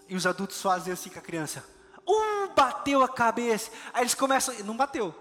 [0.09, 1.63] e os adultos fazem assim com a criança.
[2.07, 3.71] Uh, bateu a cabeça.
[3.93, 5.15] Aí eles começam, não bateu,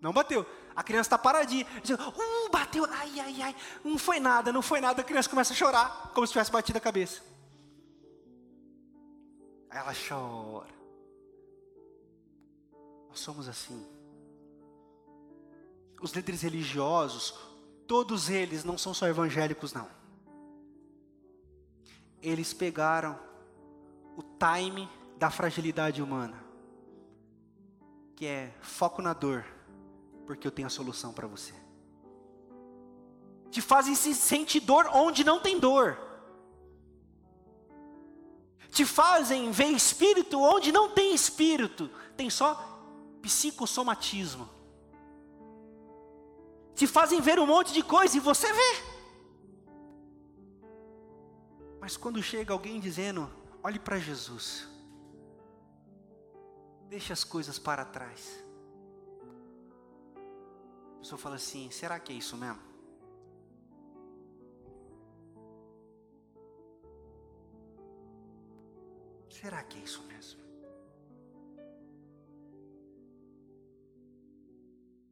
[0.00, 0.44] não bateu.
[0.74, 1.64] A criança está paradinha.
[1.84, 3.56] Uh, bateu, ai, ai, ai.
[3.84, 5.02] Não foi nada, não foi nada.
[5.02, 7.22] A criança começa a chorar, como se tivesse batido a cabeça.
[9.70, 10.74] Aí ela chora.
[13.08, 13.86] Nós somos assim.
[16.00, 17.51] Os líderes religiosos,
[17.86, 19.88] todos eles não são só evangélicos, não.
[22.22, 23.18] Eles pegaram
[24.16, 26.42] o time da fragilidade humana,
[28.14, 29.44] que é foco na dor,
[30.26, 31.54] porque eu tenho a solução para você.
[33.50, 35.98] Te fazem se sentir dor onde não tem dor.
[38.70, 42.54] Te fazem ver espírito onde não tem espírito, tem só
[43.20, 44.48] psicossomatismo.
[46.74, 48.92] Te fazem ver um monte de coisa e você vê.
[51.80, 53.28] Mas quando chega alguém dizendo,
[53.62, 54.68] olhe para Jesus,
[56.88, 58.44] deixe as coisas para trás.
[60.96, 62.60] A pessoa fala assim: será que é isso mesmo?
[69.28, 70.40] Será que é isso mesmo?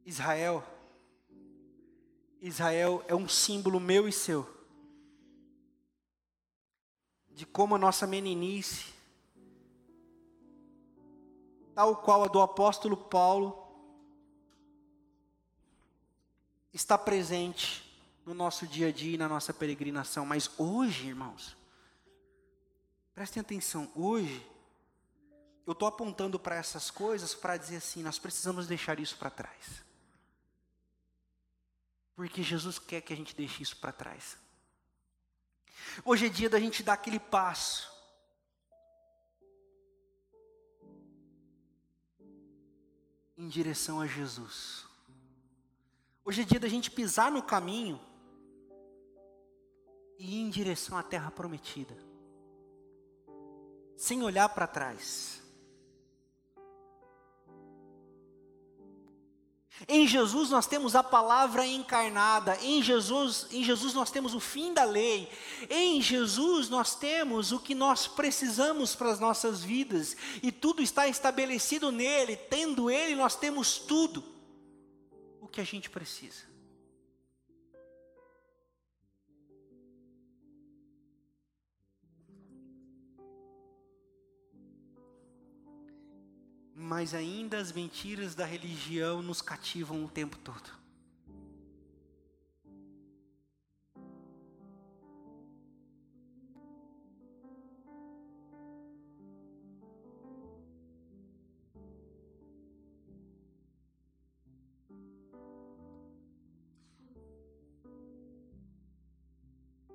[0.05, 0.63] Israel,
[2.41, 4.49] Israel é um símbolo meu e seu,
[7.29, 8.91] de como a nossa meninice,
[11.75, 13.57] tal qual a do apóstolo Paulo,
[16.73, 17.87] está presente
[18.25, 20.25] no nosso dia a dia e na nossa peregrinação.
[20.25, 21.55] Mas hoje, irmãos,
[23.13, 24.45] prestem atenção, hoje,
[25.65, 29.90] eu estou apontando para essas coisas para dizer assim: nós precisamos deixar isso para trás.
[32.21, 34.37] Porque Jesus quer que a gente deixe isso para trás.
[36.05, 37.91] Hoje é dia da gente dar aquele passo.
[43.35, 44.85] Em direção a Jesus.
[46.23, 47.99] Hoje é dia da gente pisar no caminho
[50.19, 51.97] e ir em direção à terra prometida,
[53.97, 55.40] sem olhar para trás.
[59.87, 64.73] Em Jesus nós temos a palavra encarnada, em Jesus, em Jesus nós temos o fim
[64.73, 65.29] da lei,
[65.69, 71.07] em Jesus nós temos o que nós precisamos para as nossas vidas, e tudo está
[71.07, 74.31] estabelecido nele, tendo ele nós temos tudo
[75.51, 76.50] que a gente precisa.
[86.83, 90.67] Mas ainda as mentiras da religião nos cativam o tempo todo.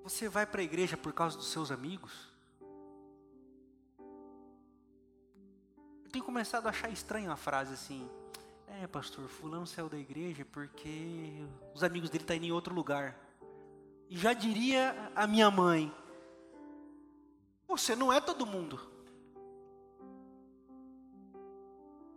[0.05, 2.36] Você vai para a igreja por causa dos seus amigos?
[6.37, 8.07] Começado a achar estranho a frase assim.
[8.69, 11.43] É, pastor, fulano saiu da igreja porque
[11.75, 13.19] os amigos dele estão tá indo em outro lugar.
[14.11, 15.91] E já diria a minha mãe:
[17.67, 18.79] Você não é todo mundo.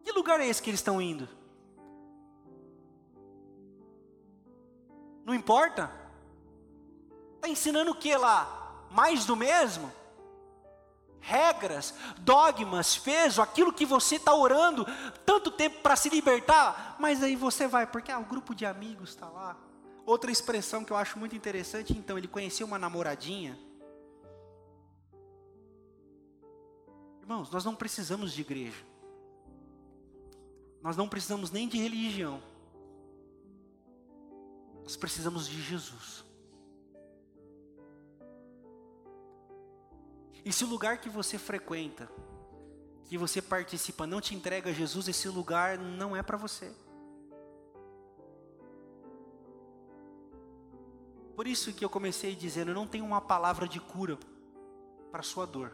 [0.03, 1.25] Que lugar é esse que eles estão indo?
[5.23, 5.89] Não importa?
[7.36, 8.86] Está ensinando o que lá?
[8.91, 9.89] Mais do mesmo?
[11.21, 14.86] Regras, dogmas, peso, aquilo que você está orando
[15.25, 19.10] tanto tempo para se libertar, mas aí você vai, porque ah, o grupo de amigos
[19.10, 19.58] está lá.
[20.05, 23.60] Outra expressão que eu acho muito interessante, então, ele conheceu uma namoradinha.
[27.21, 28.84] Irmãos, nós não precisamos de igreja.
[30.82, 32.41] Nós não precisamos nem de religião.
[34.83, 36.25] Nós precisamos de Jesus.
[40.46, 42.10] E se o lugar que você frequenta,
[43.06, 46.71] que você participa, não te entrega a Jesus, esse lugar não é para você.
[51.35, 54.17] Por isso que eu comecei dizendo, eu não tenho uma palavra de cura
[55.12, 55.73] para sua dor.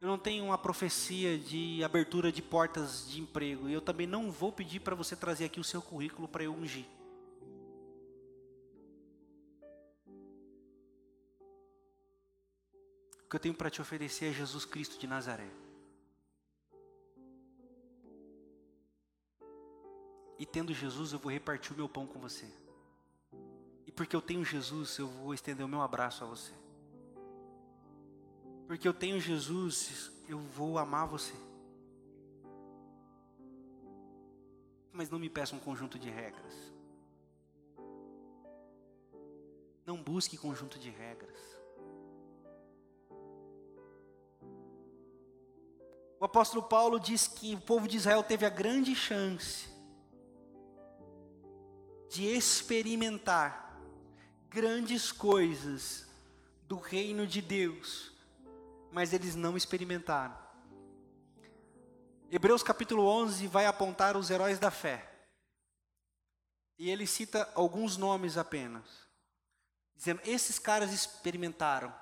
[0.00, 3.68] Eu não tenho uma profecia de abertura de portas de emprego.
[3.68, 6.52] E eu também não vou pedir para você trazer aqui o seu currículo para eu
[6.52, 6.84] ungir.
[13.34, 15.50] Que eu tenho para te oferecer é Jesus Cristo de Nazaré.
[20.38, 22.46] E tendo Jesus, eu vou repartir o meu pão com você.
[23.88, 26.52] E porque eu tenho Jesus, eu vou estender o meu abraço a você.
[28.68, 31.34] porque eu tenho Jesus, eu vou amar você.
[34.92, 36.54] Mas não me peça um conjunto de regras.
[39.84, 41.53] Não busque conjunto de regras.
[46.24, 49.68] O apóstolo Paulo diz que o povo de Israel teve a grande chance
[52.08, 53.78] de experimentar
[54.48, 56.08] grandes coisas
[56.62, 58.10] do reino de Deus,
[58.90, 60.34] mas eles não experimentaram.
[62.30, 65.06] Hebreus capítulo 11 vai apontar os heróis da fé.
[66.78, 68.86] E ele cita alguns nomes apenas,
[69.94, 71.94] dizendo: esses caras experimentaram,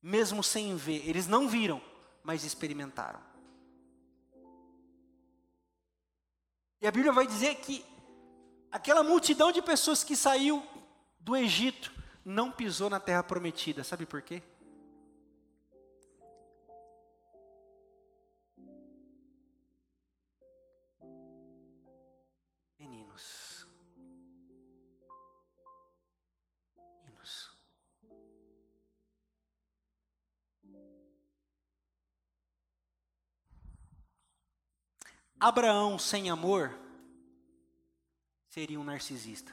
[0.00, 1.82] mesmo sem ver, eles não viram,
[2.22, 3.33] mas experimentaram.
[6.84, 7.82] E a Bíblia vai dizer que
[8.70, 10.62] aquela multidão de pessoas que saiu
[11.18, 11.90] do Egito
[12.22, 14.42] não pisou na terra prometida, sabe por quê?
[35.44, 36.74] Abraão sem amor
[38.48, 39.52] seria um narcisista.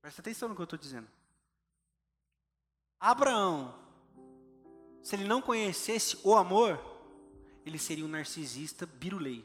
[0.00, 1.08] Presta atenção no que eu estou dizendo.
[3.00, 3.74] Abraão,
[5.02, 6.78] se ele não conhecesse o amor,
[7.66, 9.44] ele seria um narcisista birulei.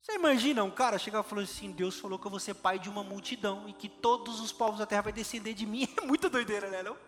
[0.00, 2.90] Você imagina um cara chegar falando assim: Deus falou que eu vou ser pai de
[2.90, 5.86] uma multidão e que todos os povos da terra vão descender de mim?
[5.96, 6.82] É muita doideira, né?
[6.82, 6.98] Não?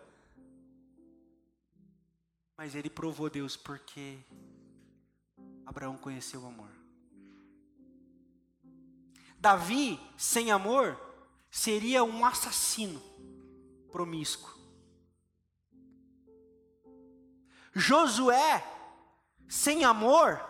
[2.57, 4.19] Mas ele provou Deus porque
[5.65, 6.69] Abraão conheceu o amor.
[9.37, 10.99] Davi, sem amor,
[11.49, 13.01] seria um assassino
[13.91, 14.53] promíscuo.
[17.73, 18.63] Josué,
[19.47, 20.41] sem amor,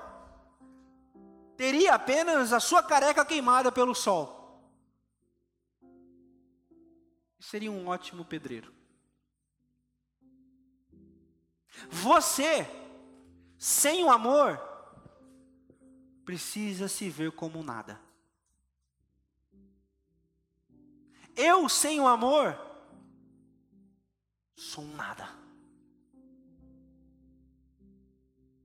[1.57, 4.35] teria apenas a sua careca queimada pelo sol.
[7.39, 8.73] Seria um ótimo pedreiro.
[11.89, 12.67] Você,
[13.57, 14.74] sem o amor,
[16.25, 18.01] precisa se ver como nada.
[21.35, 22.59] Eu sem o amor
[24.55, 25.29] sou nada.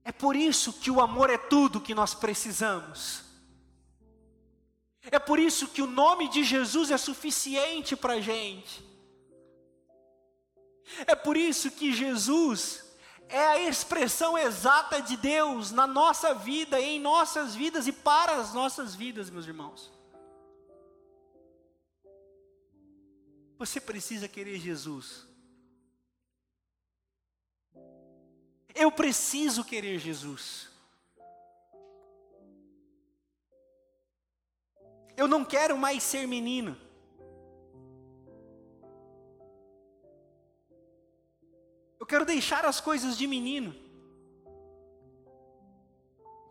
[0.03, 3.23] É por isso que o amor é tudo que nós precisamos.
[5.03, 8.83] É por isso que o nome de Jesus é suficiente para a gente.
[11.05, 12.90] É por isso que Jesus
[13.31, 18.53] é a expressão exata de Deus na nossa vida, em nossas vidas e para as
[18.53, 19.91] nossas vidas, meus irmãos.
[23.57, 25.25] Você precisa querer Jesus.
[28.75, 30.69] Eu preciso querer Jesus.
[35.15, 36.75] Eu não quero mais ser menino.
[42.11, 43.73] Quero deixar as coisas de menino.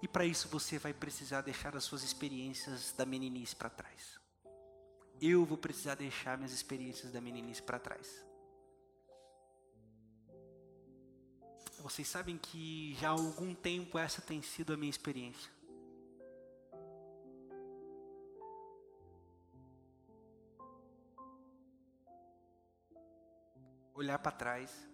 [0.03, 4.21] E para isso você vai precisar deixar as suas experiências da meninice para trás
[5.21, 8.25] eu vou precisar deixar minhas experiências da meninice para trás.
[11.81, 15.51] Vocês sabem que já há algum tempo essa tem sido a minha experiência.
[23.95, 24.90] Olhar para trás.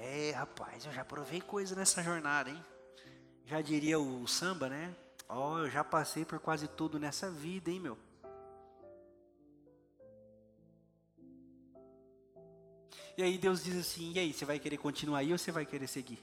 [0.00, 2.64] É rapaz, eu já provei coisa nessa jornada, hein?
[3.44, 4.94] Já diria o samba, né?
[5.28, 7.98] Ó, oh, eu já passei por quase tudo nessa vida, hein, meu?
[13.16, 15.66] E aí Deus diz assim: e aí, você vai querer continuar aí ou você vai
[15.66, 16.18] querer seguir?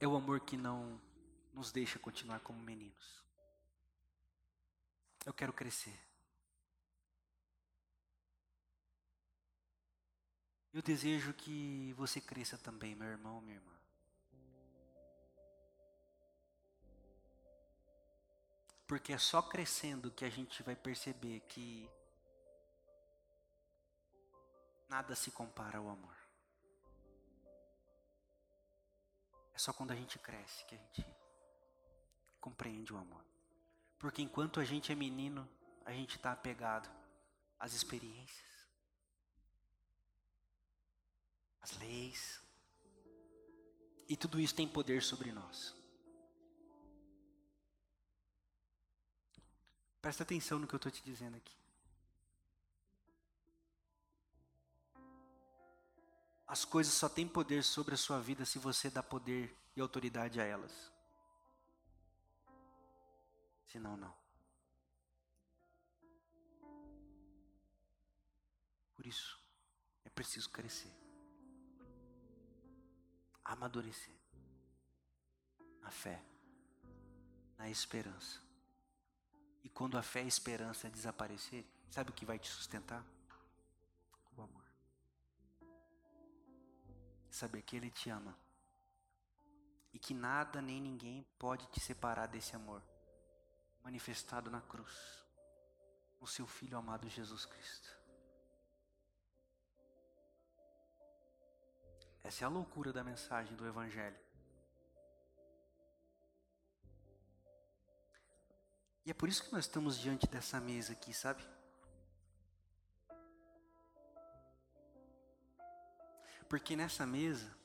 [0.00, 1.05] É o amor que não
[1.56, 3.24] nos deixa continuar como meninos.
[5.24, 5.98] Eu quero crescer.
[10.70, 13.72] Eu desejo que você cresça também, meu irmão, minha irmã.
[18.86, 21.88] Porque é só crescendo que a gente vai perceber que
[24.90, 26.16] nada se compara ao amor.
[29.54, 31.25] É só quando a gente cresce que a gente
[32.46, 33.24] compreende o amor.
[33.98, 35.48] Porque enquanto a gente é menino,
[35.84, 36.88] a gente está apegado
[37.58, 38.46] às experiências
[41.66, 42.40] as leis,
[44.08, 45.74] E tudo isso tem poder sobre nós.
[50.00, 51.56] Presta atenção no que eu estou te dizendo aqui.
[56.46, 60.40] As coisas só têm poder sobre a sua vida se você dá poder e autoridade
[60.40, 60.95] a elas.
[63.66, 64.14] Senão, não.
[68.94, 69.38] Por isso,
[70.04, 70.92] é preciso crescer,
[73.44, 74.14] amadurecer
[75.82, 76.20] na fé,
[77.58, 78.40] na esperança.
[79.62, 83.04] E quando a fé e a esperança desaparecer, sabe o que vai te sustentar?
[84.36, 84.64] O amor.
[87.30, 88.36] Saber que Ele te ama.
[89.92, 92.82] E que nada nem ninguém pode te separar desse amor.
[93.86, 95.24] Manifestado na cruz.
[96.20, 97.96] No seu Filho amado Jesus Cristo.
[102.24, 104.18] Essa é a loucura da mensagem do Evangelho.
[109.04, 111.46] E é por isso que nós estamos diante dessa mesa aqui, sabe?
[116.48, 117.56] Porque nessa mesa,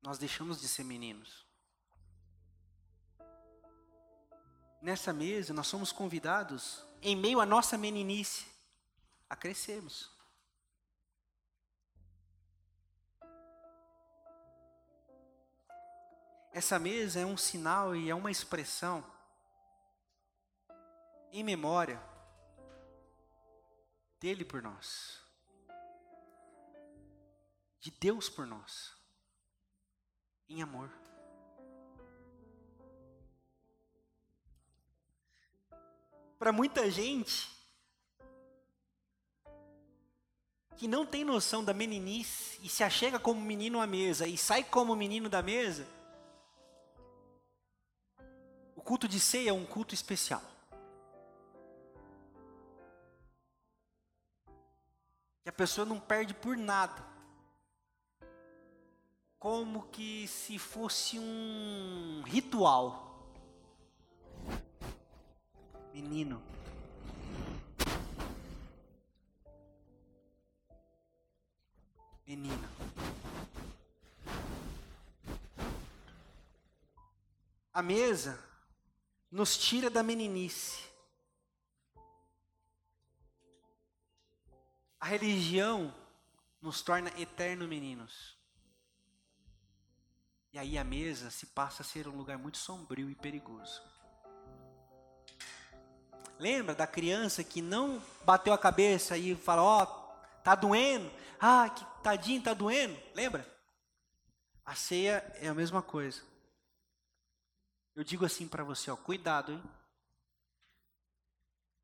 [0.00, 1.47] nós deixamos de ser meninos.
[4.80, 8.46] Nessa mesa, nós somos convidados, em meio à nossa meninice,
[9.28, 10.10] a crescermos.
[16.52, 19.04] Essa mesa é um sinal e é uma expressão
[21.30, 22.02] em memória
[24.18, 25.20] dele por nós,
[27.80, 28.92] de Deus por nós,
[30.48, 30.90] em amor.
[36.38, 37.50] Para muita gente
[40.76, 44.62] que não tem noção da meninice e se achega como menino à mesa e sai
[44.62, 45.86] como menino da mesa,
[48.88, 50.40] culto de ceia é um culto especial.
[55.42, 57.04] Que a pessoa não perde por nada.
[59.38, 63.07] Como que se fosse um ritual.
[65.92, 66.42] Menino.
[72.26, 72.68] Menina.
[77.72, 78.38] A mesa
[79.30, 80.86] nos tira da meninice.
[85.00, 85.94] A religião
[86.60, 88.36] nos torna eterno meninos.
[90.52, 93.87] E aí a mesa se passa a ser um lugar muito sombrio e perigoso.
[96.38, 101.10] Lembra da criança que não bateu a cabeça e falou: Ó, oh, tá doendo?
[101.40, 102.96] Ah, que tadinho, tá doendo?
[103.14, 103.46] Lembra?
[104.64, 106.20] A ceia é a mesma coisa.
[107.96, 109.62] Eu digo assim para você, ó, cuidado, hein?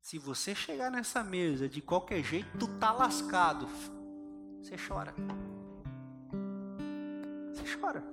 [0.01, 3.67] Se você chegar nessa mesa de qualquer jeito, tu tá lascado.
[4.61, 5.13] Você chora.
[7.51, 8.03] Você chora.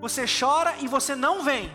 [0.00, 1.70] Você chora e você não vem.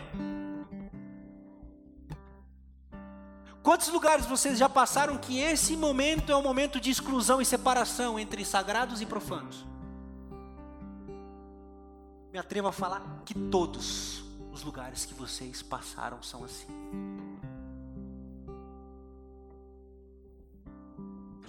[3.64, 8.16] Quantos lugares vocês já passaram que esse momento é um momento de exclusão e separação
[8.16, 9.66] entre sagrados e profanos?
[12.34, 16.66] me atrevo a falar que todos os lugares que vocês passaram são assim.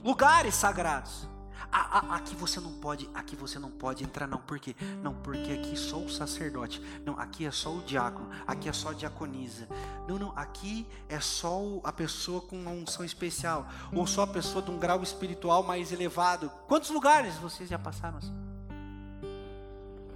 [0.04, 1.28] Lugares sagrados.
[1.72, 4.76] Aqui você não pode, aqui você não pode entrar não, por quê?
[5.02, 6.82] Não, porque aqui só o sacerdote.
[7.06, 9.68] Não, aqui é só o diácono, aqui é só a diaconisa.
[10.08, 14.62] Não, não, aqui é só a pessoa com uma unção especial, ou só a pessoa
[14.62, 16.52] de um grau espiritual mais elevado.
[16.68, 18.34] Quantos lugares vocês já passaram assim?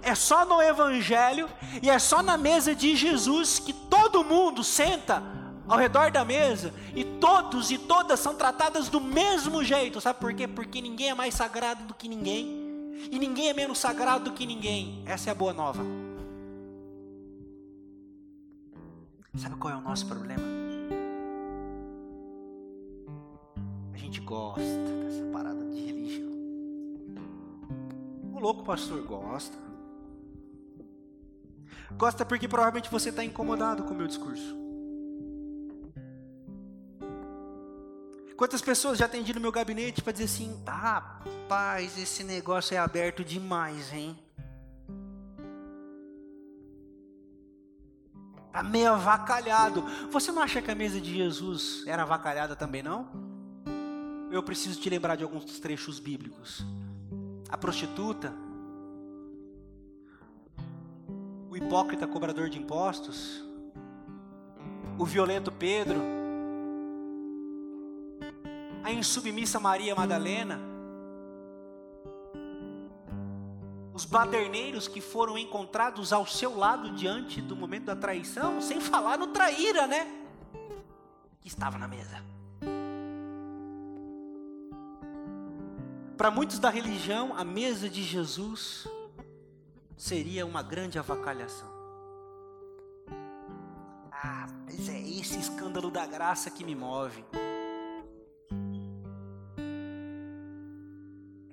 [0.02, 1.48] É só no Evangelho
[1.82, 5.39] e é só na mesa de Jesus que todo mundo senta
[5.70, 10.00] ao redor da mesa e todos e todas são tratadas do mesmo jeito.
[10.00, 10.48] Sabe por quê?
[10.48, 14.44] Porque ninguém é mais sagrado do que ninguém e ninguém é menos sagrado do que
[14.44, 15.04] ninguém.
[15.06, 15.80] Essa é a boa nova.
[19.36, 20.42] Sabe qual é o nosso problema?
[23.94, 26.32] A gente gosta dessa parada de religião.
[28.34, 29.56] O louco pastor gosta.
[31.92, 34.69] Gosta porque provavelmente você está incomodado com o meu discurso.
[38.40, 42.78] Quantas pessoas já atendi no meu gabinete para dizer assim: ah, rapaz, esse negócio é
[42.78, 44.18] aberto demais, hein?
[48.50, 49.84] Tá meio avacalhado.
[50.10, 53.10] Você não acha que a mesa de Jesus era avacalhada também, não?
[54.30, 56.64] Eu preciso te lembrar de alguns trechos bíblicos.
[57.50, 58.32] a prostituta,
[61.50, 63.44] o hipócrita cobrador de impostos,
[64.98, 66.19] o violento Pedro,
[68.82, 70.58] a insubmissa Maria Madalena,
[73.92, 79.18] os baderneiros que foram encontrados ao seu lado diante do momento da traição, sem falar
[79.18, 80.06] no traíra, né?
[81.40, 82.22] Que estava na mesa.
[86.16, 88.86] Para muitos da religião, a mesa de Jesus
[89.96, 91.68] seria uma grande avacalhação.
[94.10, 97.24] Ah, mas é esse escândalo da graça que me move.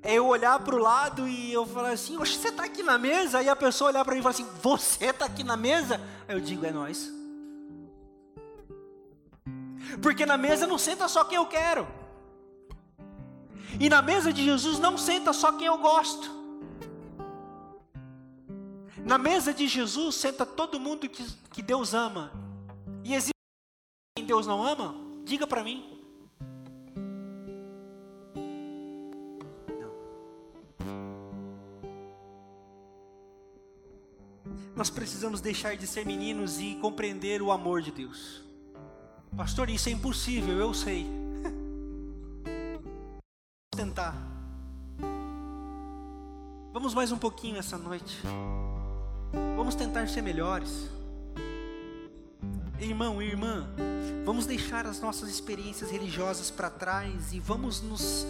[0.07, 3.43] É eu olhar para o lado e eu falar assim: você está aqui na mesa?
[3.43, 5.99] E a pessoa olhar para mim e falar assim: Você está aqui na mesa?
[6.25, 7.11] Aí eu digo: É nós.
[10.01, 11.85] Porque na mesa não senta só quem eu quero.
[13.77, 16.31] E na mesa de Jesus não senta só quem eu gosto.
[19.03, 22.31] Na mesa de Jesus senta todo mundo que, que Deus ama.
[23.03, 23.33] E existe
[24.15, 24.95] quem Deus não ama?
[25.25, 25.96] Diga para mim.
[34.77, 38.43] Nós precisamos deixar de ser meninos e compreender o amor de Deus.
[39.35, 41.07] Pastor, isso é impossível, eu sei
[43.75, 44.15] tentar.
[46.71, 48.19] Vamos mais um pouquinho essa noite.
[49.55, 50.87] Vamos tentar ser melhores.
[52.79, 53.67] Irmão e irmã,
[54.23, 58.27] vamos deixar as nossas experiências religiosas para trás e vamos nos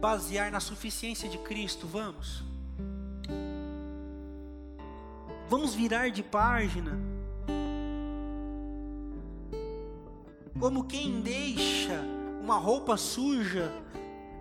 [0.00, 2.48] basear na suficiência de Cristo, vamos.
[5.60, 6.98] Vamos virar de página.
[10.58, 12.00] Como quem deixa
[12.40, 13.70] uma roupa suja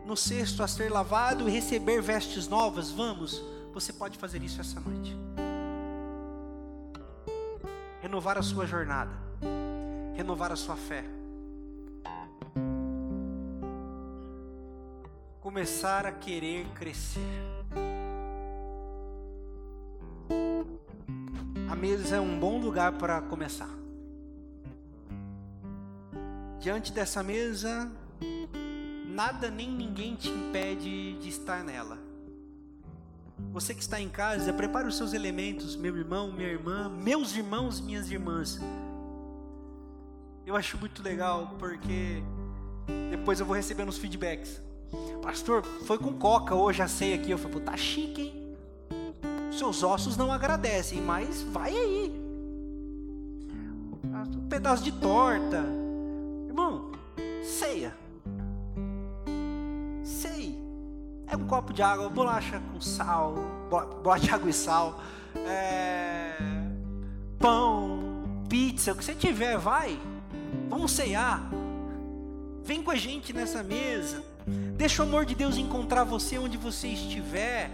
[0.05, 2.89] no cesto a ser lavado e receber vestes novas?
[2.89, 3.43] Vamos,
[3.74, 5.13] você pode fazer isso essa noite.
[8.01, 9.11] Renovar a sua jornada,
[10.15, 11.03] renovar a sua fé.
[15.41, 17.59] Começar a querer crescer.
[22.12, 23.70] A é um bom lugar para começar.
[26.60, 27.91] Diante dessa mesa,
[29.05, 31.99] nada nem ninguém te impede de estar nela.
[33.51, 37.80] Você que está em casa, prepare os seus elementos, meu irmão, minha irmã, meus irmãos,
[37.80, 38.60] minhas irmãs.
[40.45, 42.24] Eu acho muito legal porque
[43.12, 44.60] depois eu vou recebendo os feedbacks.
[45.22, 47.30] Pastor, foi com coca hoje, já sei aqui.
[47.30, 48.38] Eu falei, tá chique, hein?
[49.52, 52.14] Seus ossos não agradecem, mas vai aí.
[54.36, 55.66] Um pedaço de torta.
[56.47, 56.91] Irmão,
[57.43, 57.93] ceia.
[61.32, 63.36] É um copo de água, bolacha com sal,
[64.02, 65.00] bolacha de água e sal,
[65.36, 66.34] é,
[67.38, 70.00] pão, pizza, o que você tiver, vai.
[70.68, 71.47] Vamos ceiar.
[72.64, 74.24] Vem com a gente nessa mesa.
[74.76, 77.70] Deixa o amor de Deus encontrar você onde você estiver.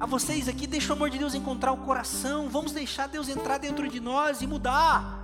[0.00, 2.48] A vocês aqui, deixa o amor de Deus encontrar o coração.
[2.48, 5.20] Vamos deixar Deus entrar dentro de nós e mudar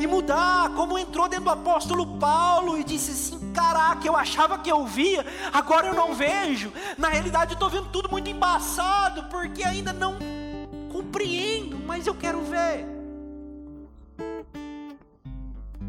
[0.00, 4.70] e mudar, como entrou dentro do apóstolo Paulo e disse assim: Caraca, eu achava que
[4.70, 6.72] eu via, agora eu não vejo.
[6.96, 10.16] Na realidade, eu estou vendo tudo muito embaçado, porque ainda não
[10.92, 12.86] compreendo, mas eu quero ver.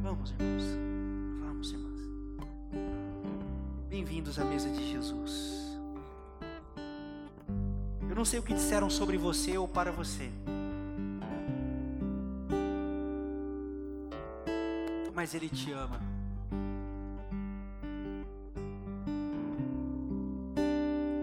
[0.02, 0.64] Vamos, irmãos,
[1.42, 2.00] vamos, irmãos.
[3.90, 5.69] Bem-vindos à mesa de Jesus.
[8.20, 10.30] Não sei o que disseram sobre você ou para você.
[15.16, 16.02] mas Ele te ama.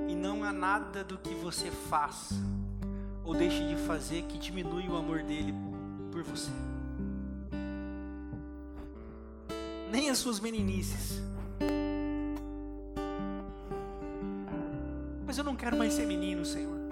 [0.09, 2.35] E não há nada do que você faça
[3.23, 5.55] ou deixe de fazer que diminui o amor dele
[6.11, 6.51] por você.
[9.91, 11.23] Nem as suas meninices.
[15.27, 16.86] Mas eu não quero mais ser menino, Senhor.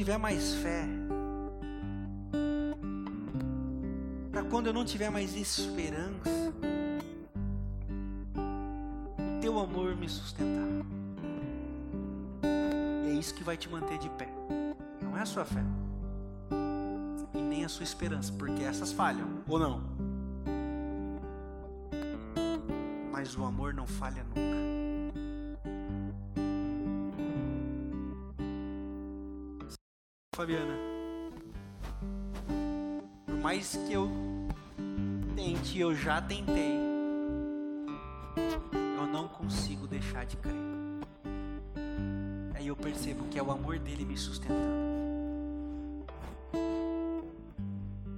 [0.00, 0.88] Tiver mais fé,
[4.32, 6.54] para quando eu não tiver mais esperança,
[9.42, 10.86] teu amor me sustentar.
[13.04, 14.26] E é isso que vai te manter de pé.
[15.02, 15.62] Não é a sua fé.
[17.34, 19.82] E nem a sua esperança, porque essas falham, ou não?
[23.12, 24.49] Mas o amor não falha nunca.
[35.70, 36.78] Tente, eu já tentei,
[38.96, 40.54] eu não consigo deixar de crer.
[42.54, 44.90] Aí eu percebo que é o amor dele me sustentando.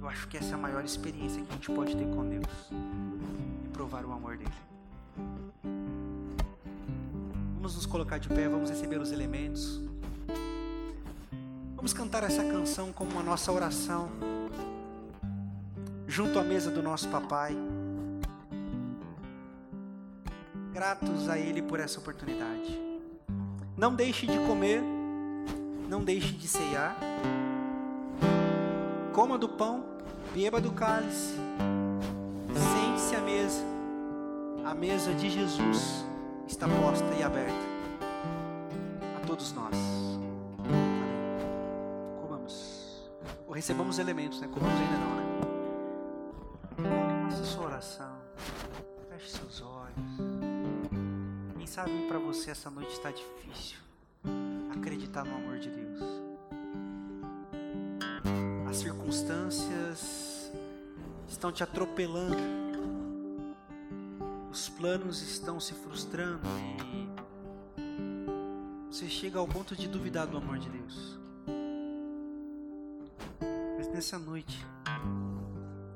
[0.01, 2.45] Eu acho que essa é a maior experiência que a gente pode ter com Deus
[3.65, 4.51] e provar o amor dele.
[7.55, 9.81] Vamos nos colocar de pé, vamos receber os elementos.
[11.75, 14.32] Vamos cantar essa canção como a nossa oração
[16.13, 17.57] junto à mesa do nosso papai.
[20.71, 22.79] Gratos a ele por essa oportunidade.
[23.75, 24.83] Não deixe de comer,
[25.89, 26.95] não deixe de ceiar.
[29.11, 29.83] Coma do pão,
[30.31, 31.33] beba do cálice.
[32.53, 33.63] Sente-se à mesa.
[34.63, 36.05] A mesa de Jesus
[36.47, 37.65] está posta e aberta
[39.17, 39.75] a todos nós.
[42.21, 43.11] Comamos.
[43.47, 44.47] Ou recebamos elementos, né?
[44.47, 45.22] Comamos ainda não, né?
[52.43, 53.77] Você essa noite está difícil.
[54.75, 55.99] Acreditar no amor de Deus.
[58.69, 60.51] As circunstâncias
[61.25, 62.35] estão te atropelando.
[64.51, 67.07] Os planos estão se frustrando e
[68.91, 71.17] você chega ao ponto de duvidar do amor de Deus.
[73.77, 74.67] Mas nessa noite,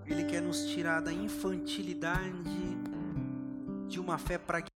[0.05, 2.77] ele quer nos tirar da infantilidade
[3.89, 4.76] de uma fé pragmática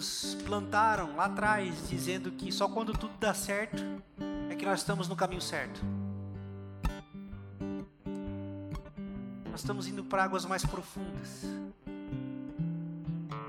[0.00, 3.84] nos plantaram lá atrás dizendo que só quando tudo dá certo
[4.48, 5.78] é que nós estamos no caminho certo.
[9.50, 11.44] Nós estamos indo para águas mais profundas.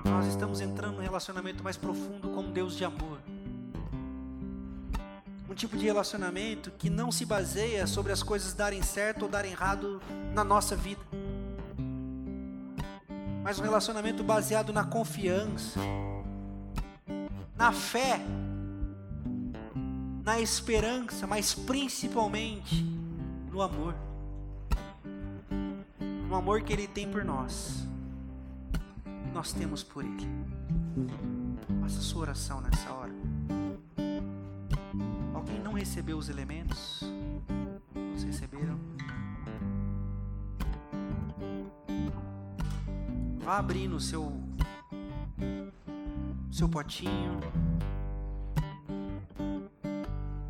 [0.04, 3.18] Nós estamos entrando num relacionamento mais profundo com um Deus de amor
[5.48, 9.52] um tipo de relacionamento que não se baseia sobre as coisas darem certo ou darem
[9.52, 10.00] errado
[10.32, 11.02] na nossa vida,
[13.42, 15.78] mas um relacionamento baseado na confiança,
[17.56, 18.20] na fé,
[20.24, 22.84] na esperança, mas principalmente
[23.50, 23.94] no amor.
[26.28, 27.86] No amor que Ele tem por nós,
[29.32, 30.28] nós temos por Ele.
[31.80, 33.12] Faça sua oração nessa hora
[35.72, 37.00] não recebeu os elementos?
[37.94, 38.78] Todos receberam?
[43.38, 44.30] Vá abrindo o seu
[46.52, 47.40] seu potinho.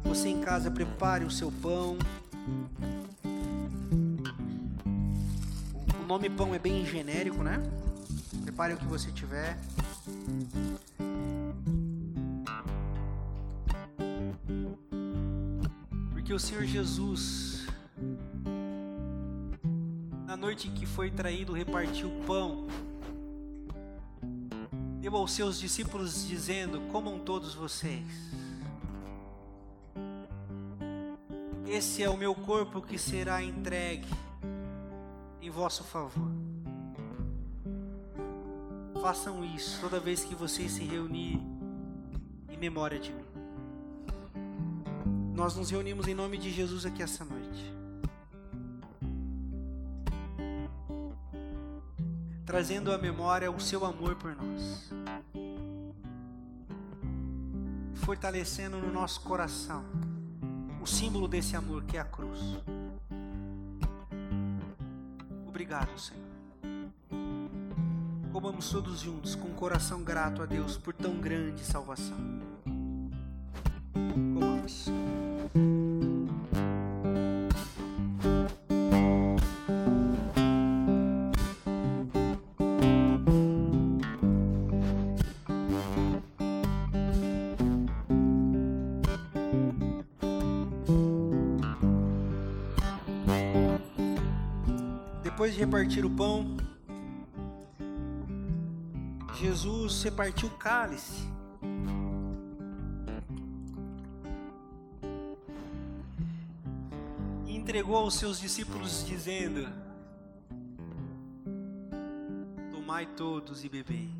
[0.04, 1.96] Você em casa prepare o seu pão.
[6.02, 7.62] O nome pão é bem genérico, né?
[8.42, 9.58] Prepare o que você tiver.
[16.32, 17.66] que o Senhor Jesus,
[20.24, 22.66] na noite que foi traído, repartiu o pão,
[25.12, 28.06] deu aos seus discípulos, dizendo: Comam todos vocês.
[31.66, 34.08] Esse é o meu corpo que será entregue
[35.40, 36.32] em vosso favor.
[39.00, 41.46] Façam isso toda vez que vocês se reunirem
[42.48, 43.24] em memória de mim.
[45.34, 47.72] Nós nos reunimos em nome de Jesus aqui essa noite.
[52.46, 55.01] Trazendo à memória o seu amor por nós.
[58.12, 59.82] Fortalecendo no nosso coração
[60.82, 62.38] o símbolo desse amor que é a cruz.
[65.48, 66.22] Obrigado, Senhor.
[68.30, 72.18] Comamos todos juntos com um coração grato a Deus por tão grande salvação.
[73.94, 74.90] Comamos.
[95.42, 96.56] Depois de repartir o pão,
[99.40, 101.28] Jesus repartiu o cálice.
[107.44, 109.68] E entregou aos seus discípulos, dizendo:
[112.70, 114.14] Tomai todos e bebei.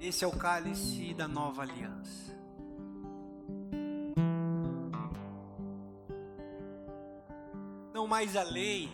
[0.00, 2.35] Esse é o cálice da nova aliança.
[8.06, 8.88] Não mais a lei,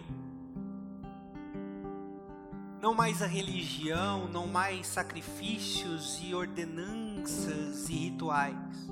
[2.80, 8.90] não mais a religião, não mais sacrifícios e ordenanças e rituais,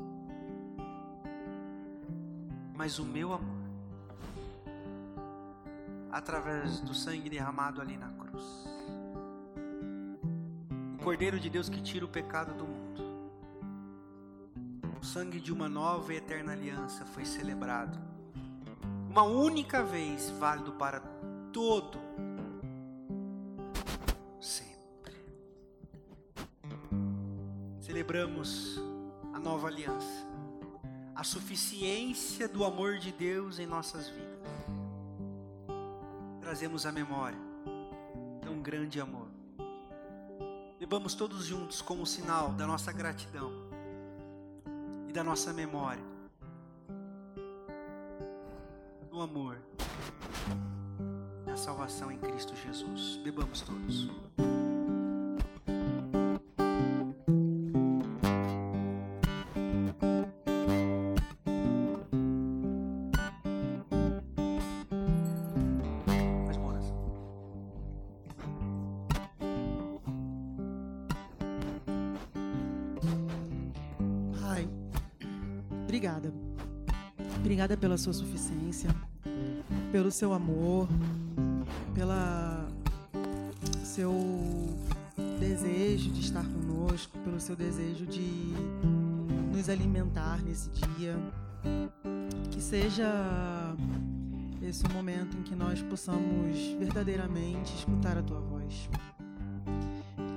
[2.76, 3.60] mas o meu amor.
[6.12, 8.44] Através do sangue derramado ali na cruz.
[10.98, 13.02] O Cordeiro de Deus que tira o pecado do mundo.
[15.00, 18.09] O sangue de uma nova e eterna aliança foi celebrado.
[19.10, 21.00] Uma única vez, válido para
[21.52, 21.98] todo
[24.40, 25.12] sempre.
[27.80, 28.80] Celebramos
[29.34, 30.24] a nova aliança,
[31.12, 34.48] a suficiência do amor de Deus em nossas vidas.
[36.40, 37.38] Trazemos a memória
[38.40, 39.26] tão grande amor.
[40.78, 43.50] Bebamos todos juntos como sinal da nossa gratidão
[45.08, 46.09] e da nossa memória
[49.20, 49.58] do amor
[51.54, 53.20] salvação em Cristo Jesus.
[53.22, 54.08] Bebamos todos.
[75.84, 76.32] Obrigada.
[77.36, 78.94] Obrigada pela sua suficiência,
[79.92, 80.88] pelo seu amor,
[81.94, 82.68] pela
[83.82, 84.12] seu
[85.38, 88.54] desejo de estar conosco, pelo seu desejo de
[89.52, 91.16] nos alimentar nesse dia.
[92.50, 93.76] Que seja
[94.62, 98.88] esse o momento em que nós possamos verdadeiramente escutar a tua voz.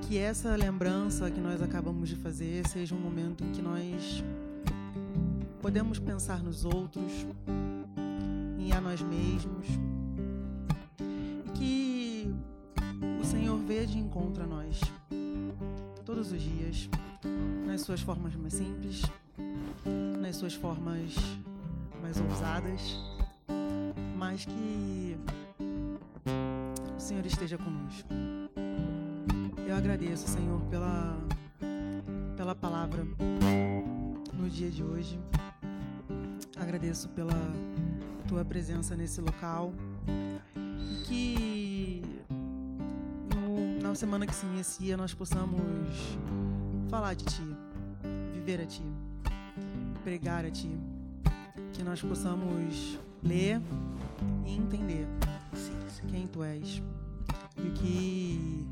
[0.01, 4.23] Que essa lembrança que nós acabamos de fazer seja um momento em que nós
[5.61, 7.25] podemos pensar nos outros,
[8.75, 9.67] a nós mesmos
[13.93, 14.79] de encontro a nós
[16.05, 16.89] todos os dias,
[17.65, 19.03] nas suas formas mais simples,
[20.19, 21.13] nas suas formas
[22.01, 22.97] mais ousadas,
[24.17, 25.17] mas que
[26.95, 28.09] o Senhor esteja conosco.
[29.67, 31.17] Eu agradeço, Senhor, pela,
[32.37, 33.05] pela palavra
[34.33, 35.19] no dia de hoje.
[36.57, 37.33] Agradeço pela
[38.33, 39.71] tua presença nesse local
[41.05, 42.01] que
[43.79, 46.17] na semana que se inicia nós possamos
[46.89, 47.55] falar de Ti,
[48.33, 48.81] viver a Ti,
[50.03, 50.75] pregar a Ti,
[51.73, 53.61] que nós possamos ler
[54.47, 55.05] e entender
[56.09, 56.81] quem Tu és
[57.55, 58.67] e o que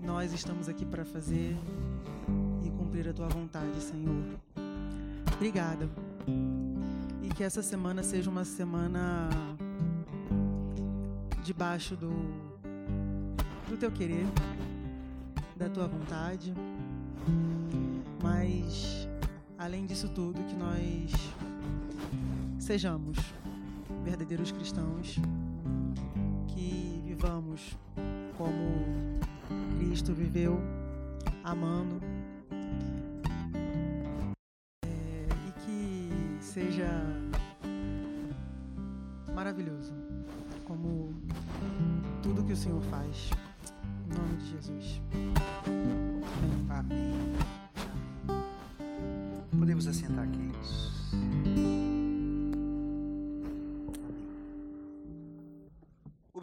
[0.00, 1.56] nós estamos aqui para fazer
[2.64, 4.22] e cumprir a Tua vontade, Senhor.
[5.34, 5.90] Obrigada.
[7.22, 9.28] E que essa semana seja uma semana
[11.44, 12.10] debaixo do
[13.72, 14.26] do teu querer,
[15.56, 16.52] da tua vontade,
[18.22, 19.08] mas
[19.56, 21.10] além disso tudo, que nós
[22.58, 23.16] sejamos
[24.04, 25.16] verdadeiros cristãos,
[26.48, 27.78] que vivamos
[28.36, 29.18] como
[29.78, 30.60] Cristo viveu,
[31.42, 31.98] amando,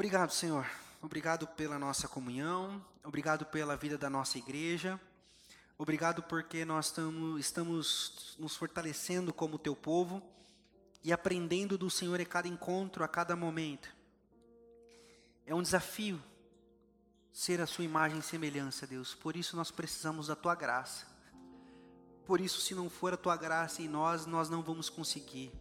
[0.10, 0.66] Obrigado, Senhor.
[1.04, 2.84] Obrigado pela nossa comunhão.
[3.04, 5.00] Obrigado pela vida da nossa igreja.
[5.78, 10.20] Obrigado porque nós estamos, estamos nos fortalecendo como teu povo
[11.04, 13.88] e aprendendo do Senhor a cada encontro, a cada momento.
[15.46, 16.20] É um desafio
[17.32, 19.14] ser a sua imagem e semelhança, Deus.
[19.14, 21.06] Por isso nós precisamos da tua graça.
[22.26, 25.52] Por isso, se não for a tua graça em nós, nós não vamos conseguir.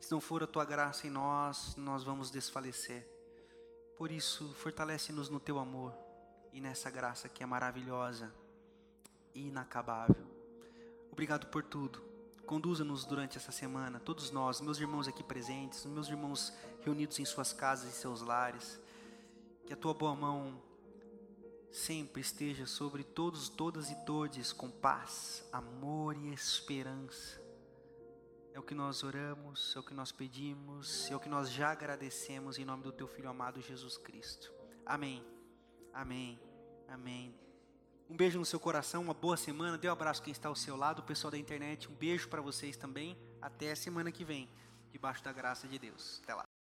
[0.00, 3.19] Se não for a tua graça em nós, nós vamos desfalecer.
[4.00, 5.92] Por isso, fortalece-nos no teu amor
[6.54, 8.32] e nessa graça que é maravilhosa
[9.34, 10.26] e inacabável.
[11.12, 12.00] Obrigado por tudo.
[12.46, 16.50] Conduza-nos durante essa semana, todos nós, meus irmãos aqui presentes, meus irmãos
[16.82, 18.80] reunidos em suas casas e seus lares.
[19.66, 20.62] Que a tua boa mão
[21.70, 27.38] sempre esteja sobre todos, todas e todes com paz, amor e esperança.
[28.52, 31.70] É o que nós oramos, é o que nós pedimos, é o que nós já
[31.70, 34.52] agradecemos em nome do teu filho amado Jesus Cristo.
[34.84, 35.24] Amém.
[35.92, 36.38] Amém.
[36.88, 37.34] Amém.
[38.08, 39.78] Um beijo no seu coração, uma boa semana.
[39.78, 41.88] Dê um abraço quem está ao seu lado, o pessoal da internet.
[41.88, 43.16] Um beijo para vocês também.
[43.40, 44.48] Até a semana que vem,
[44.90, 46.20] debaixo da graça de Deus.
[46.24, 46.49] Até lá.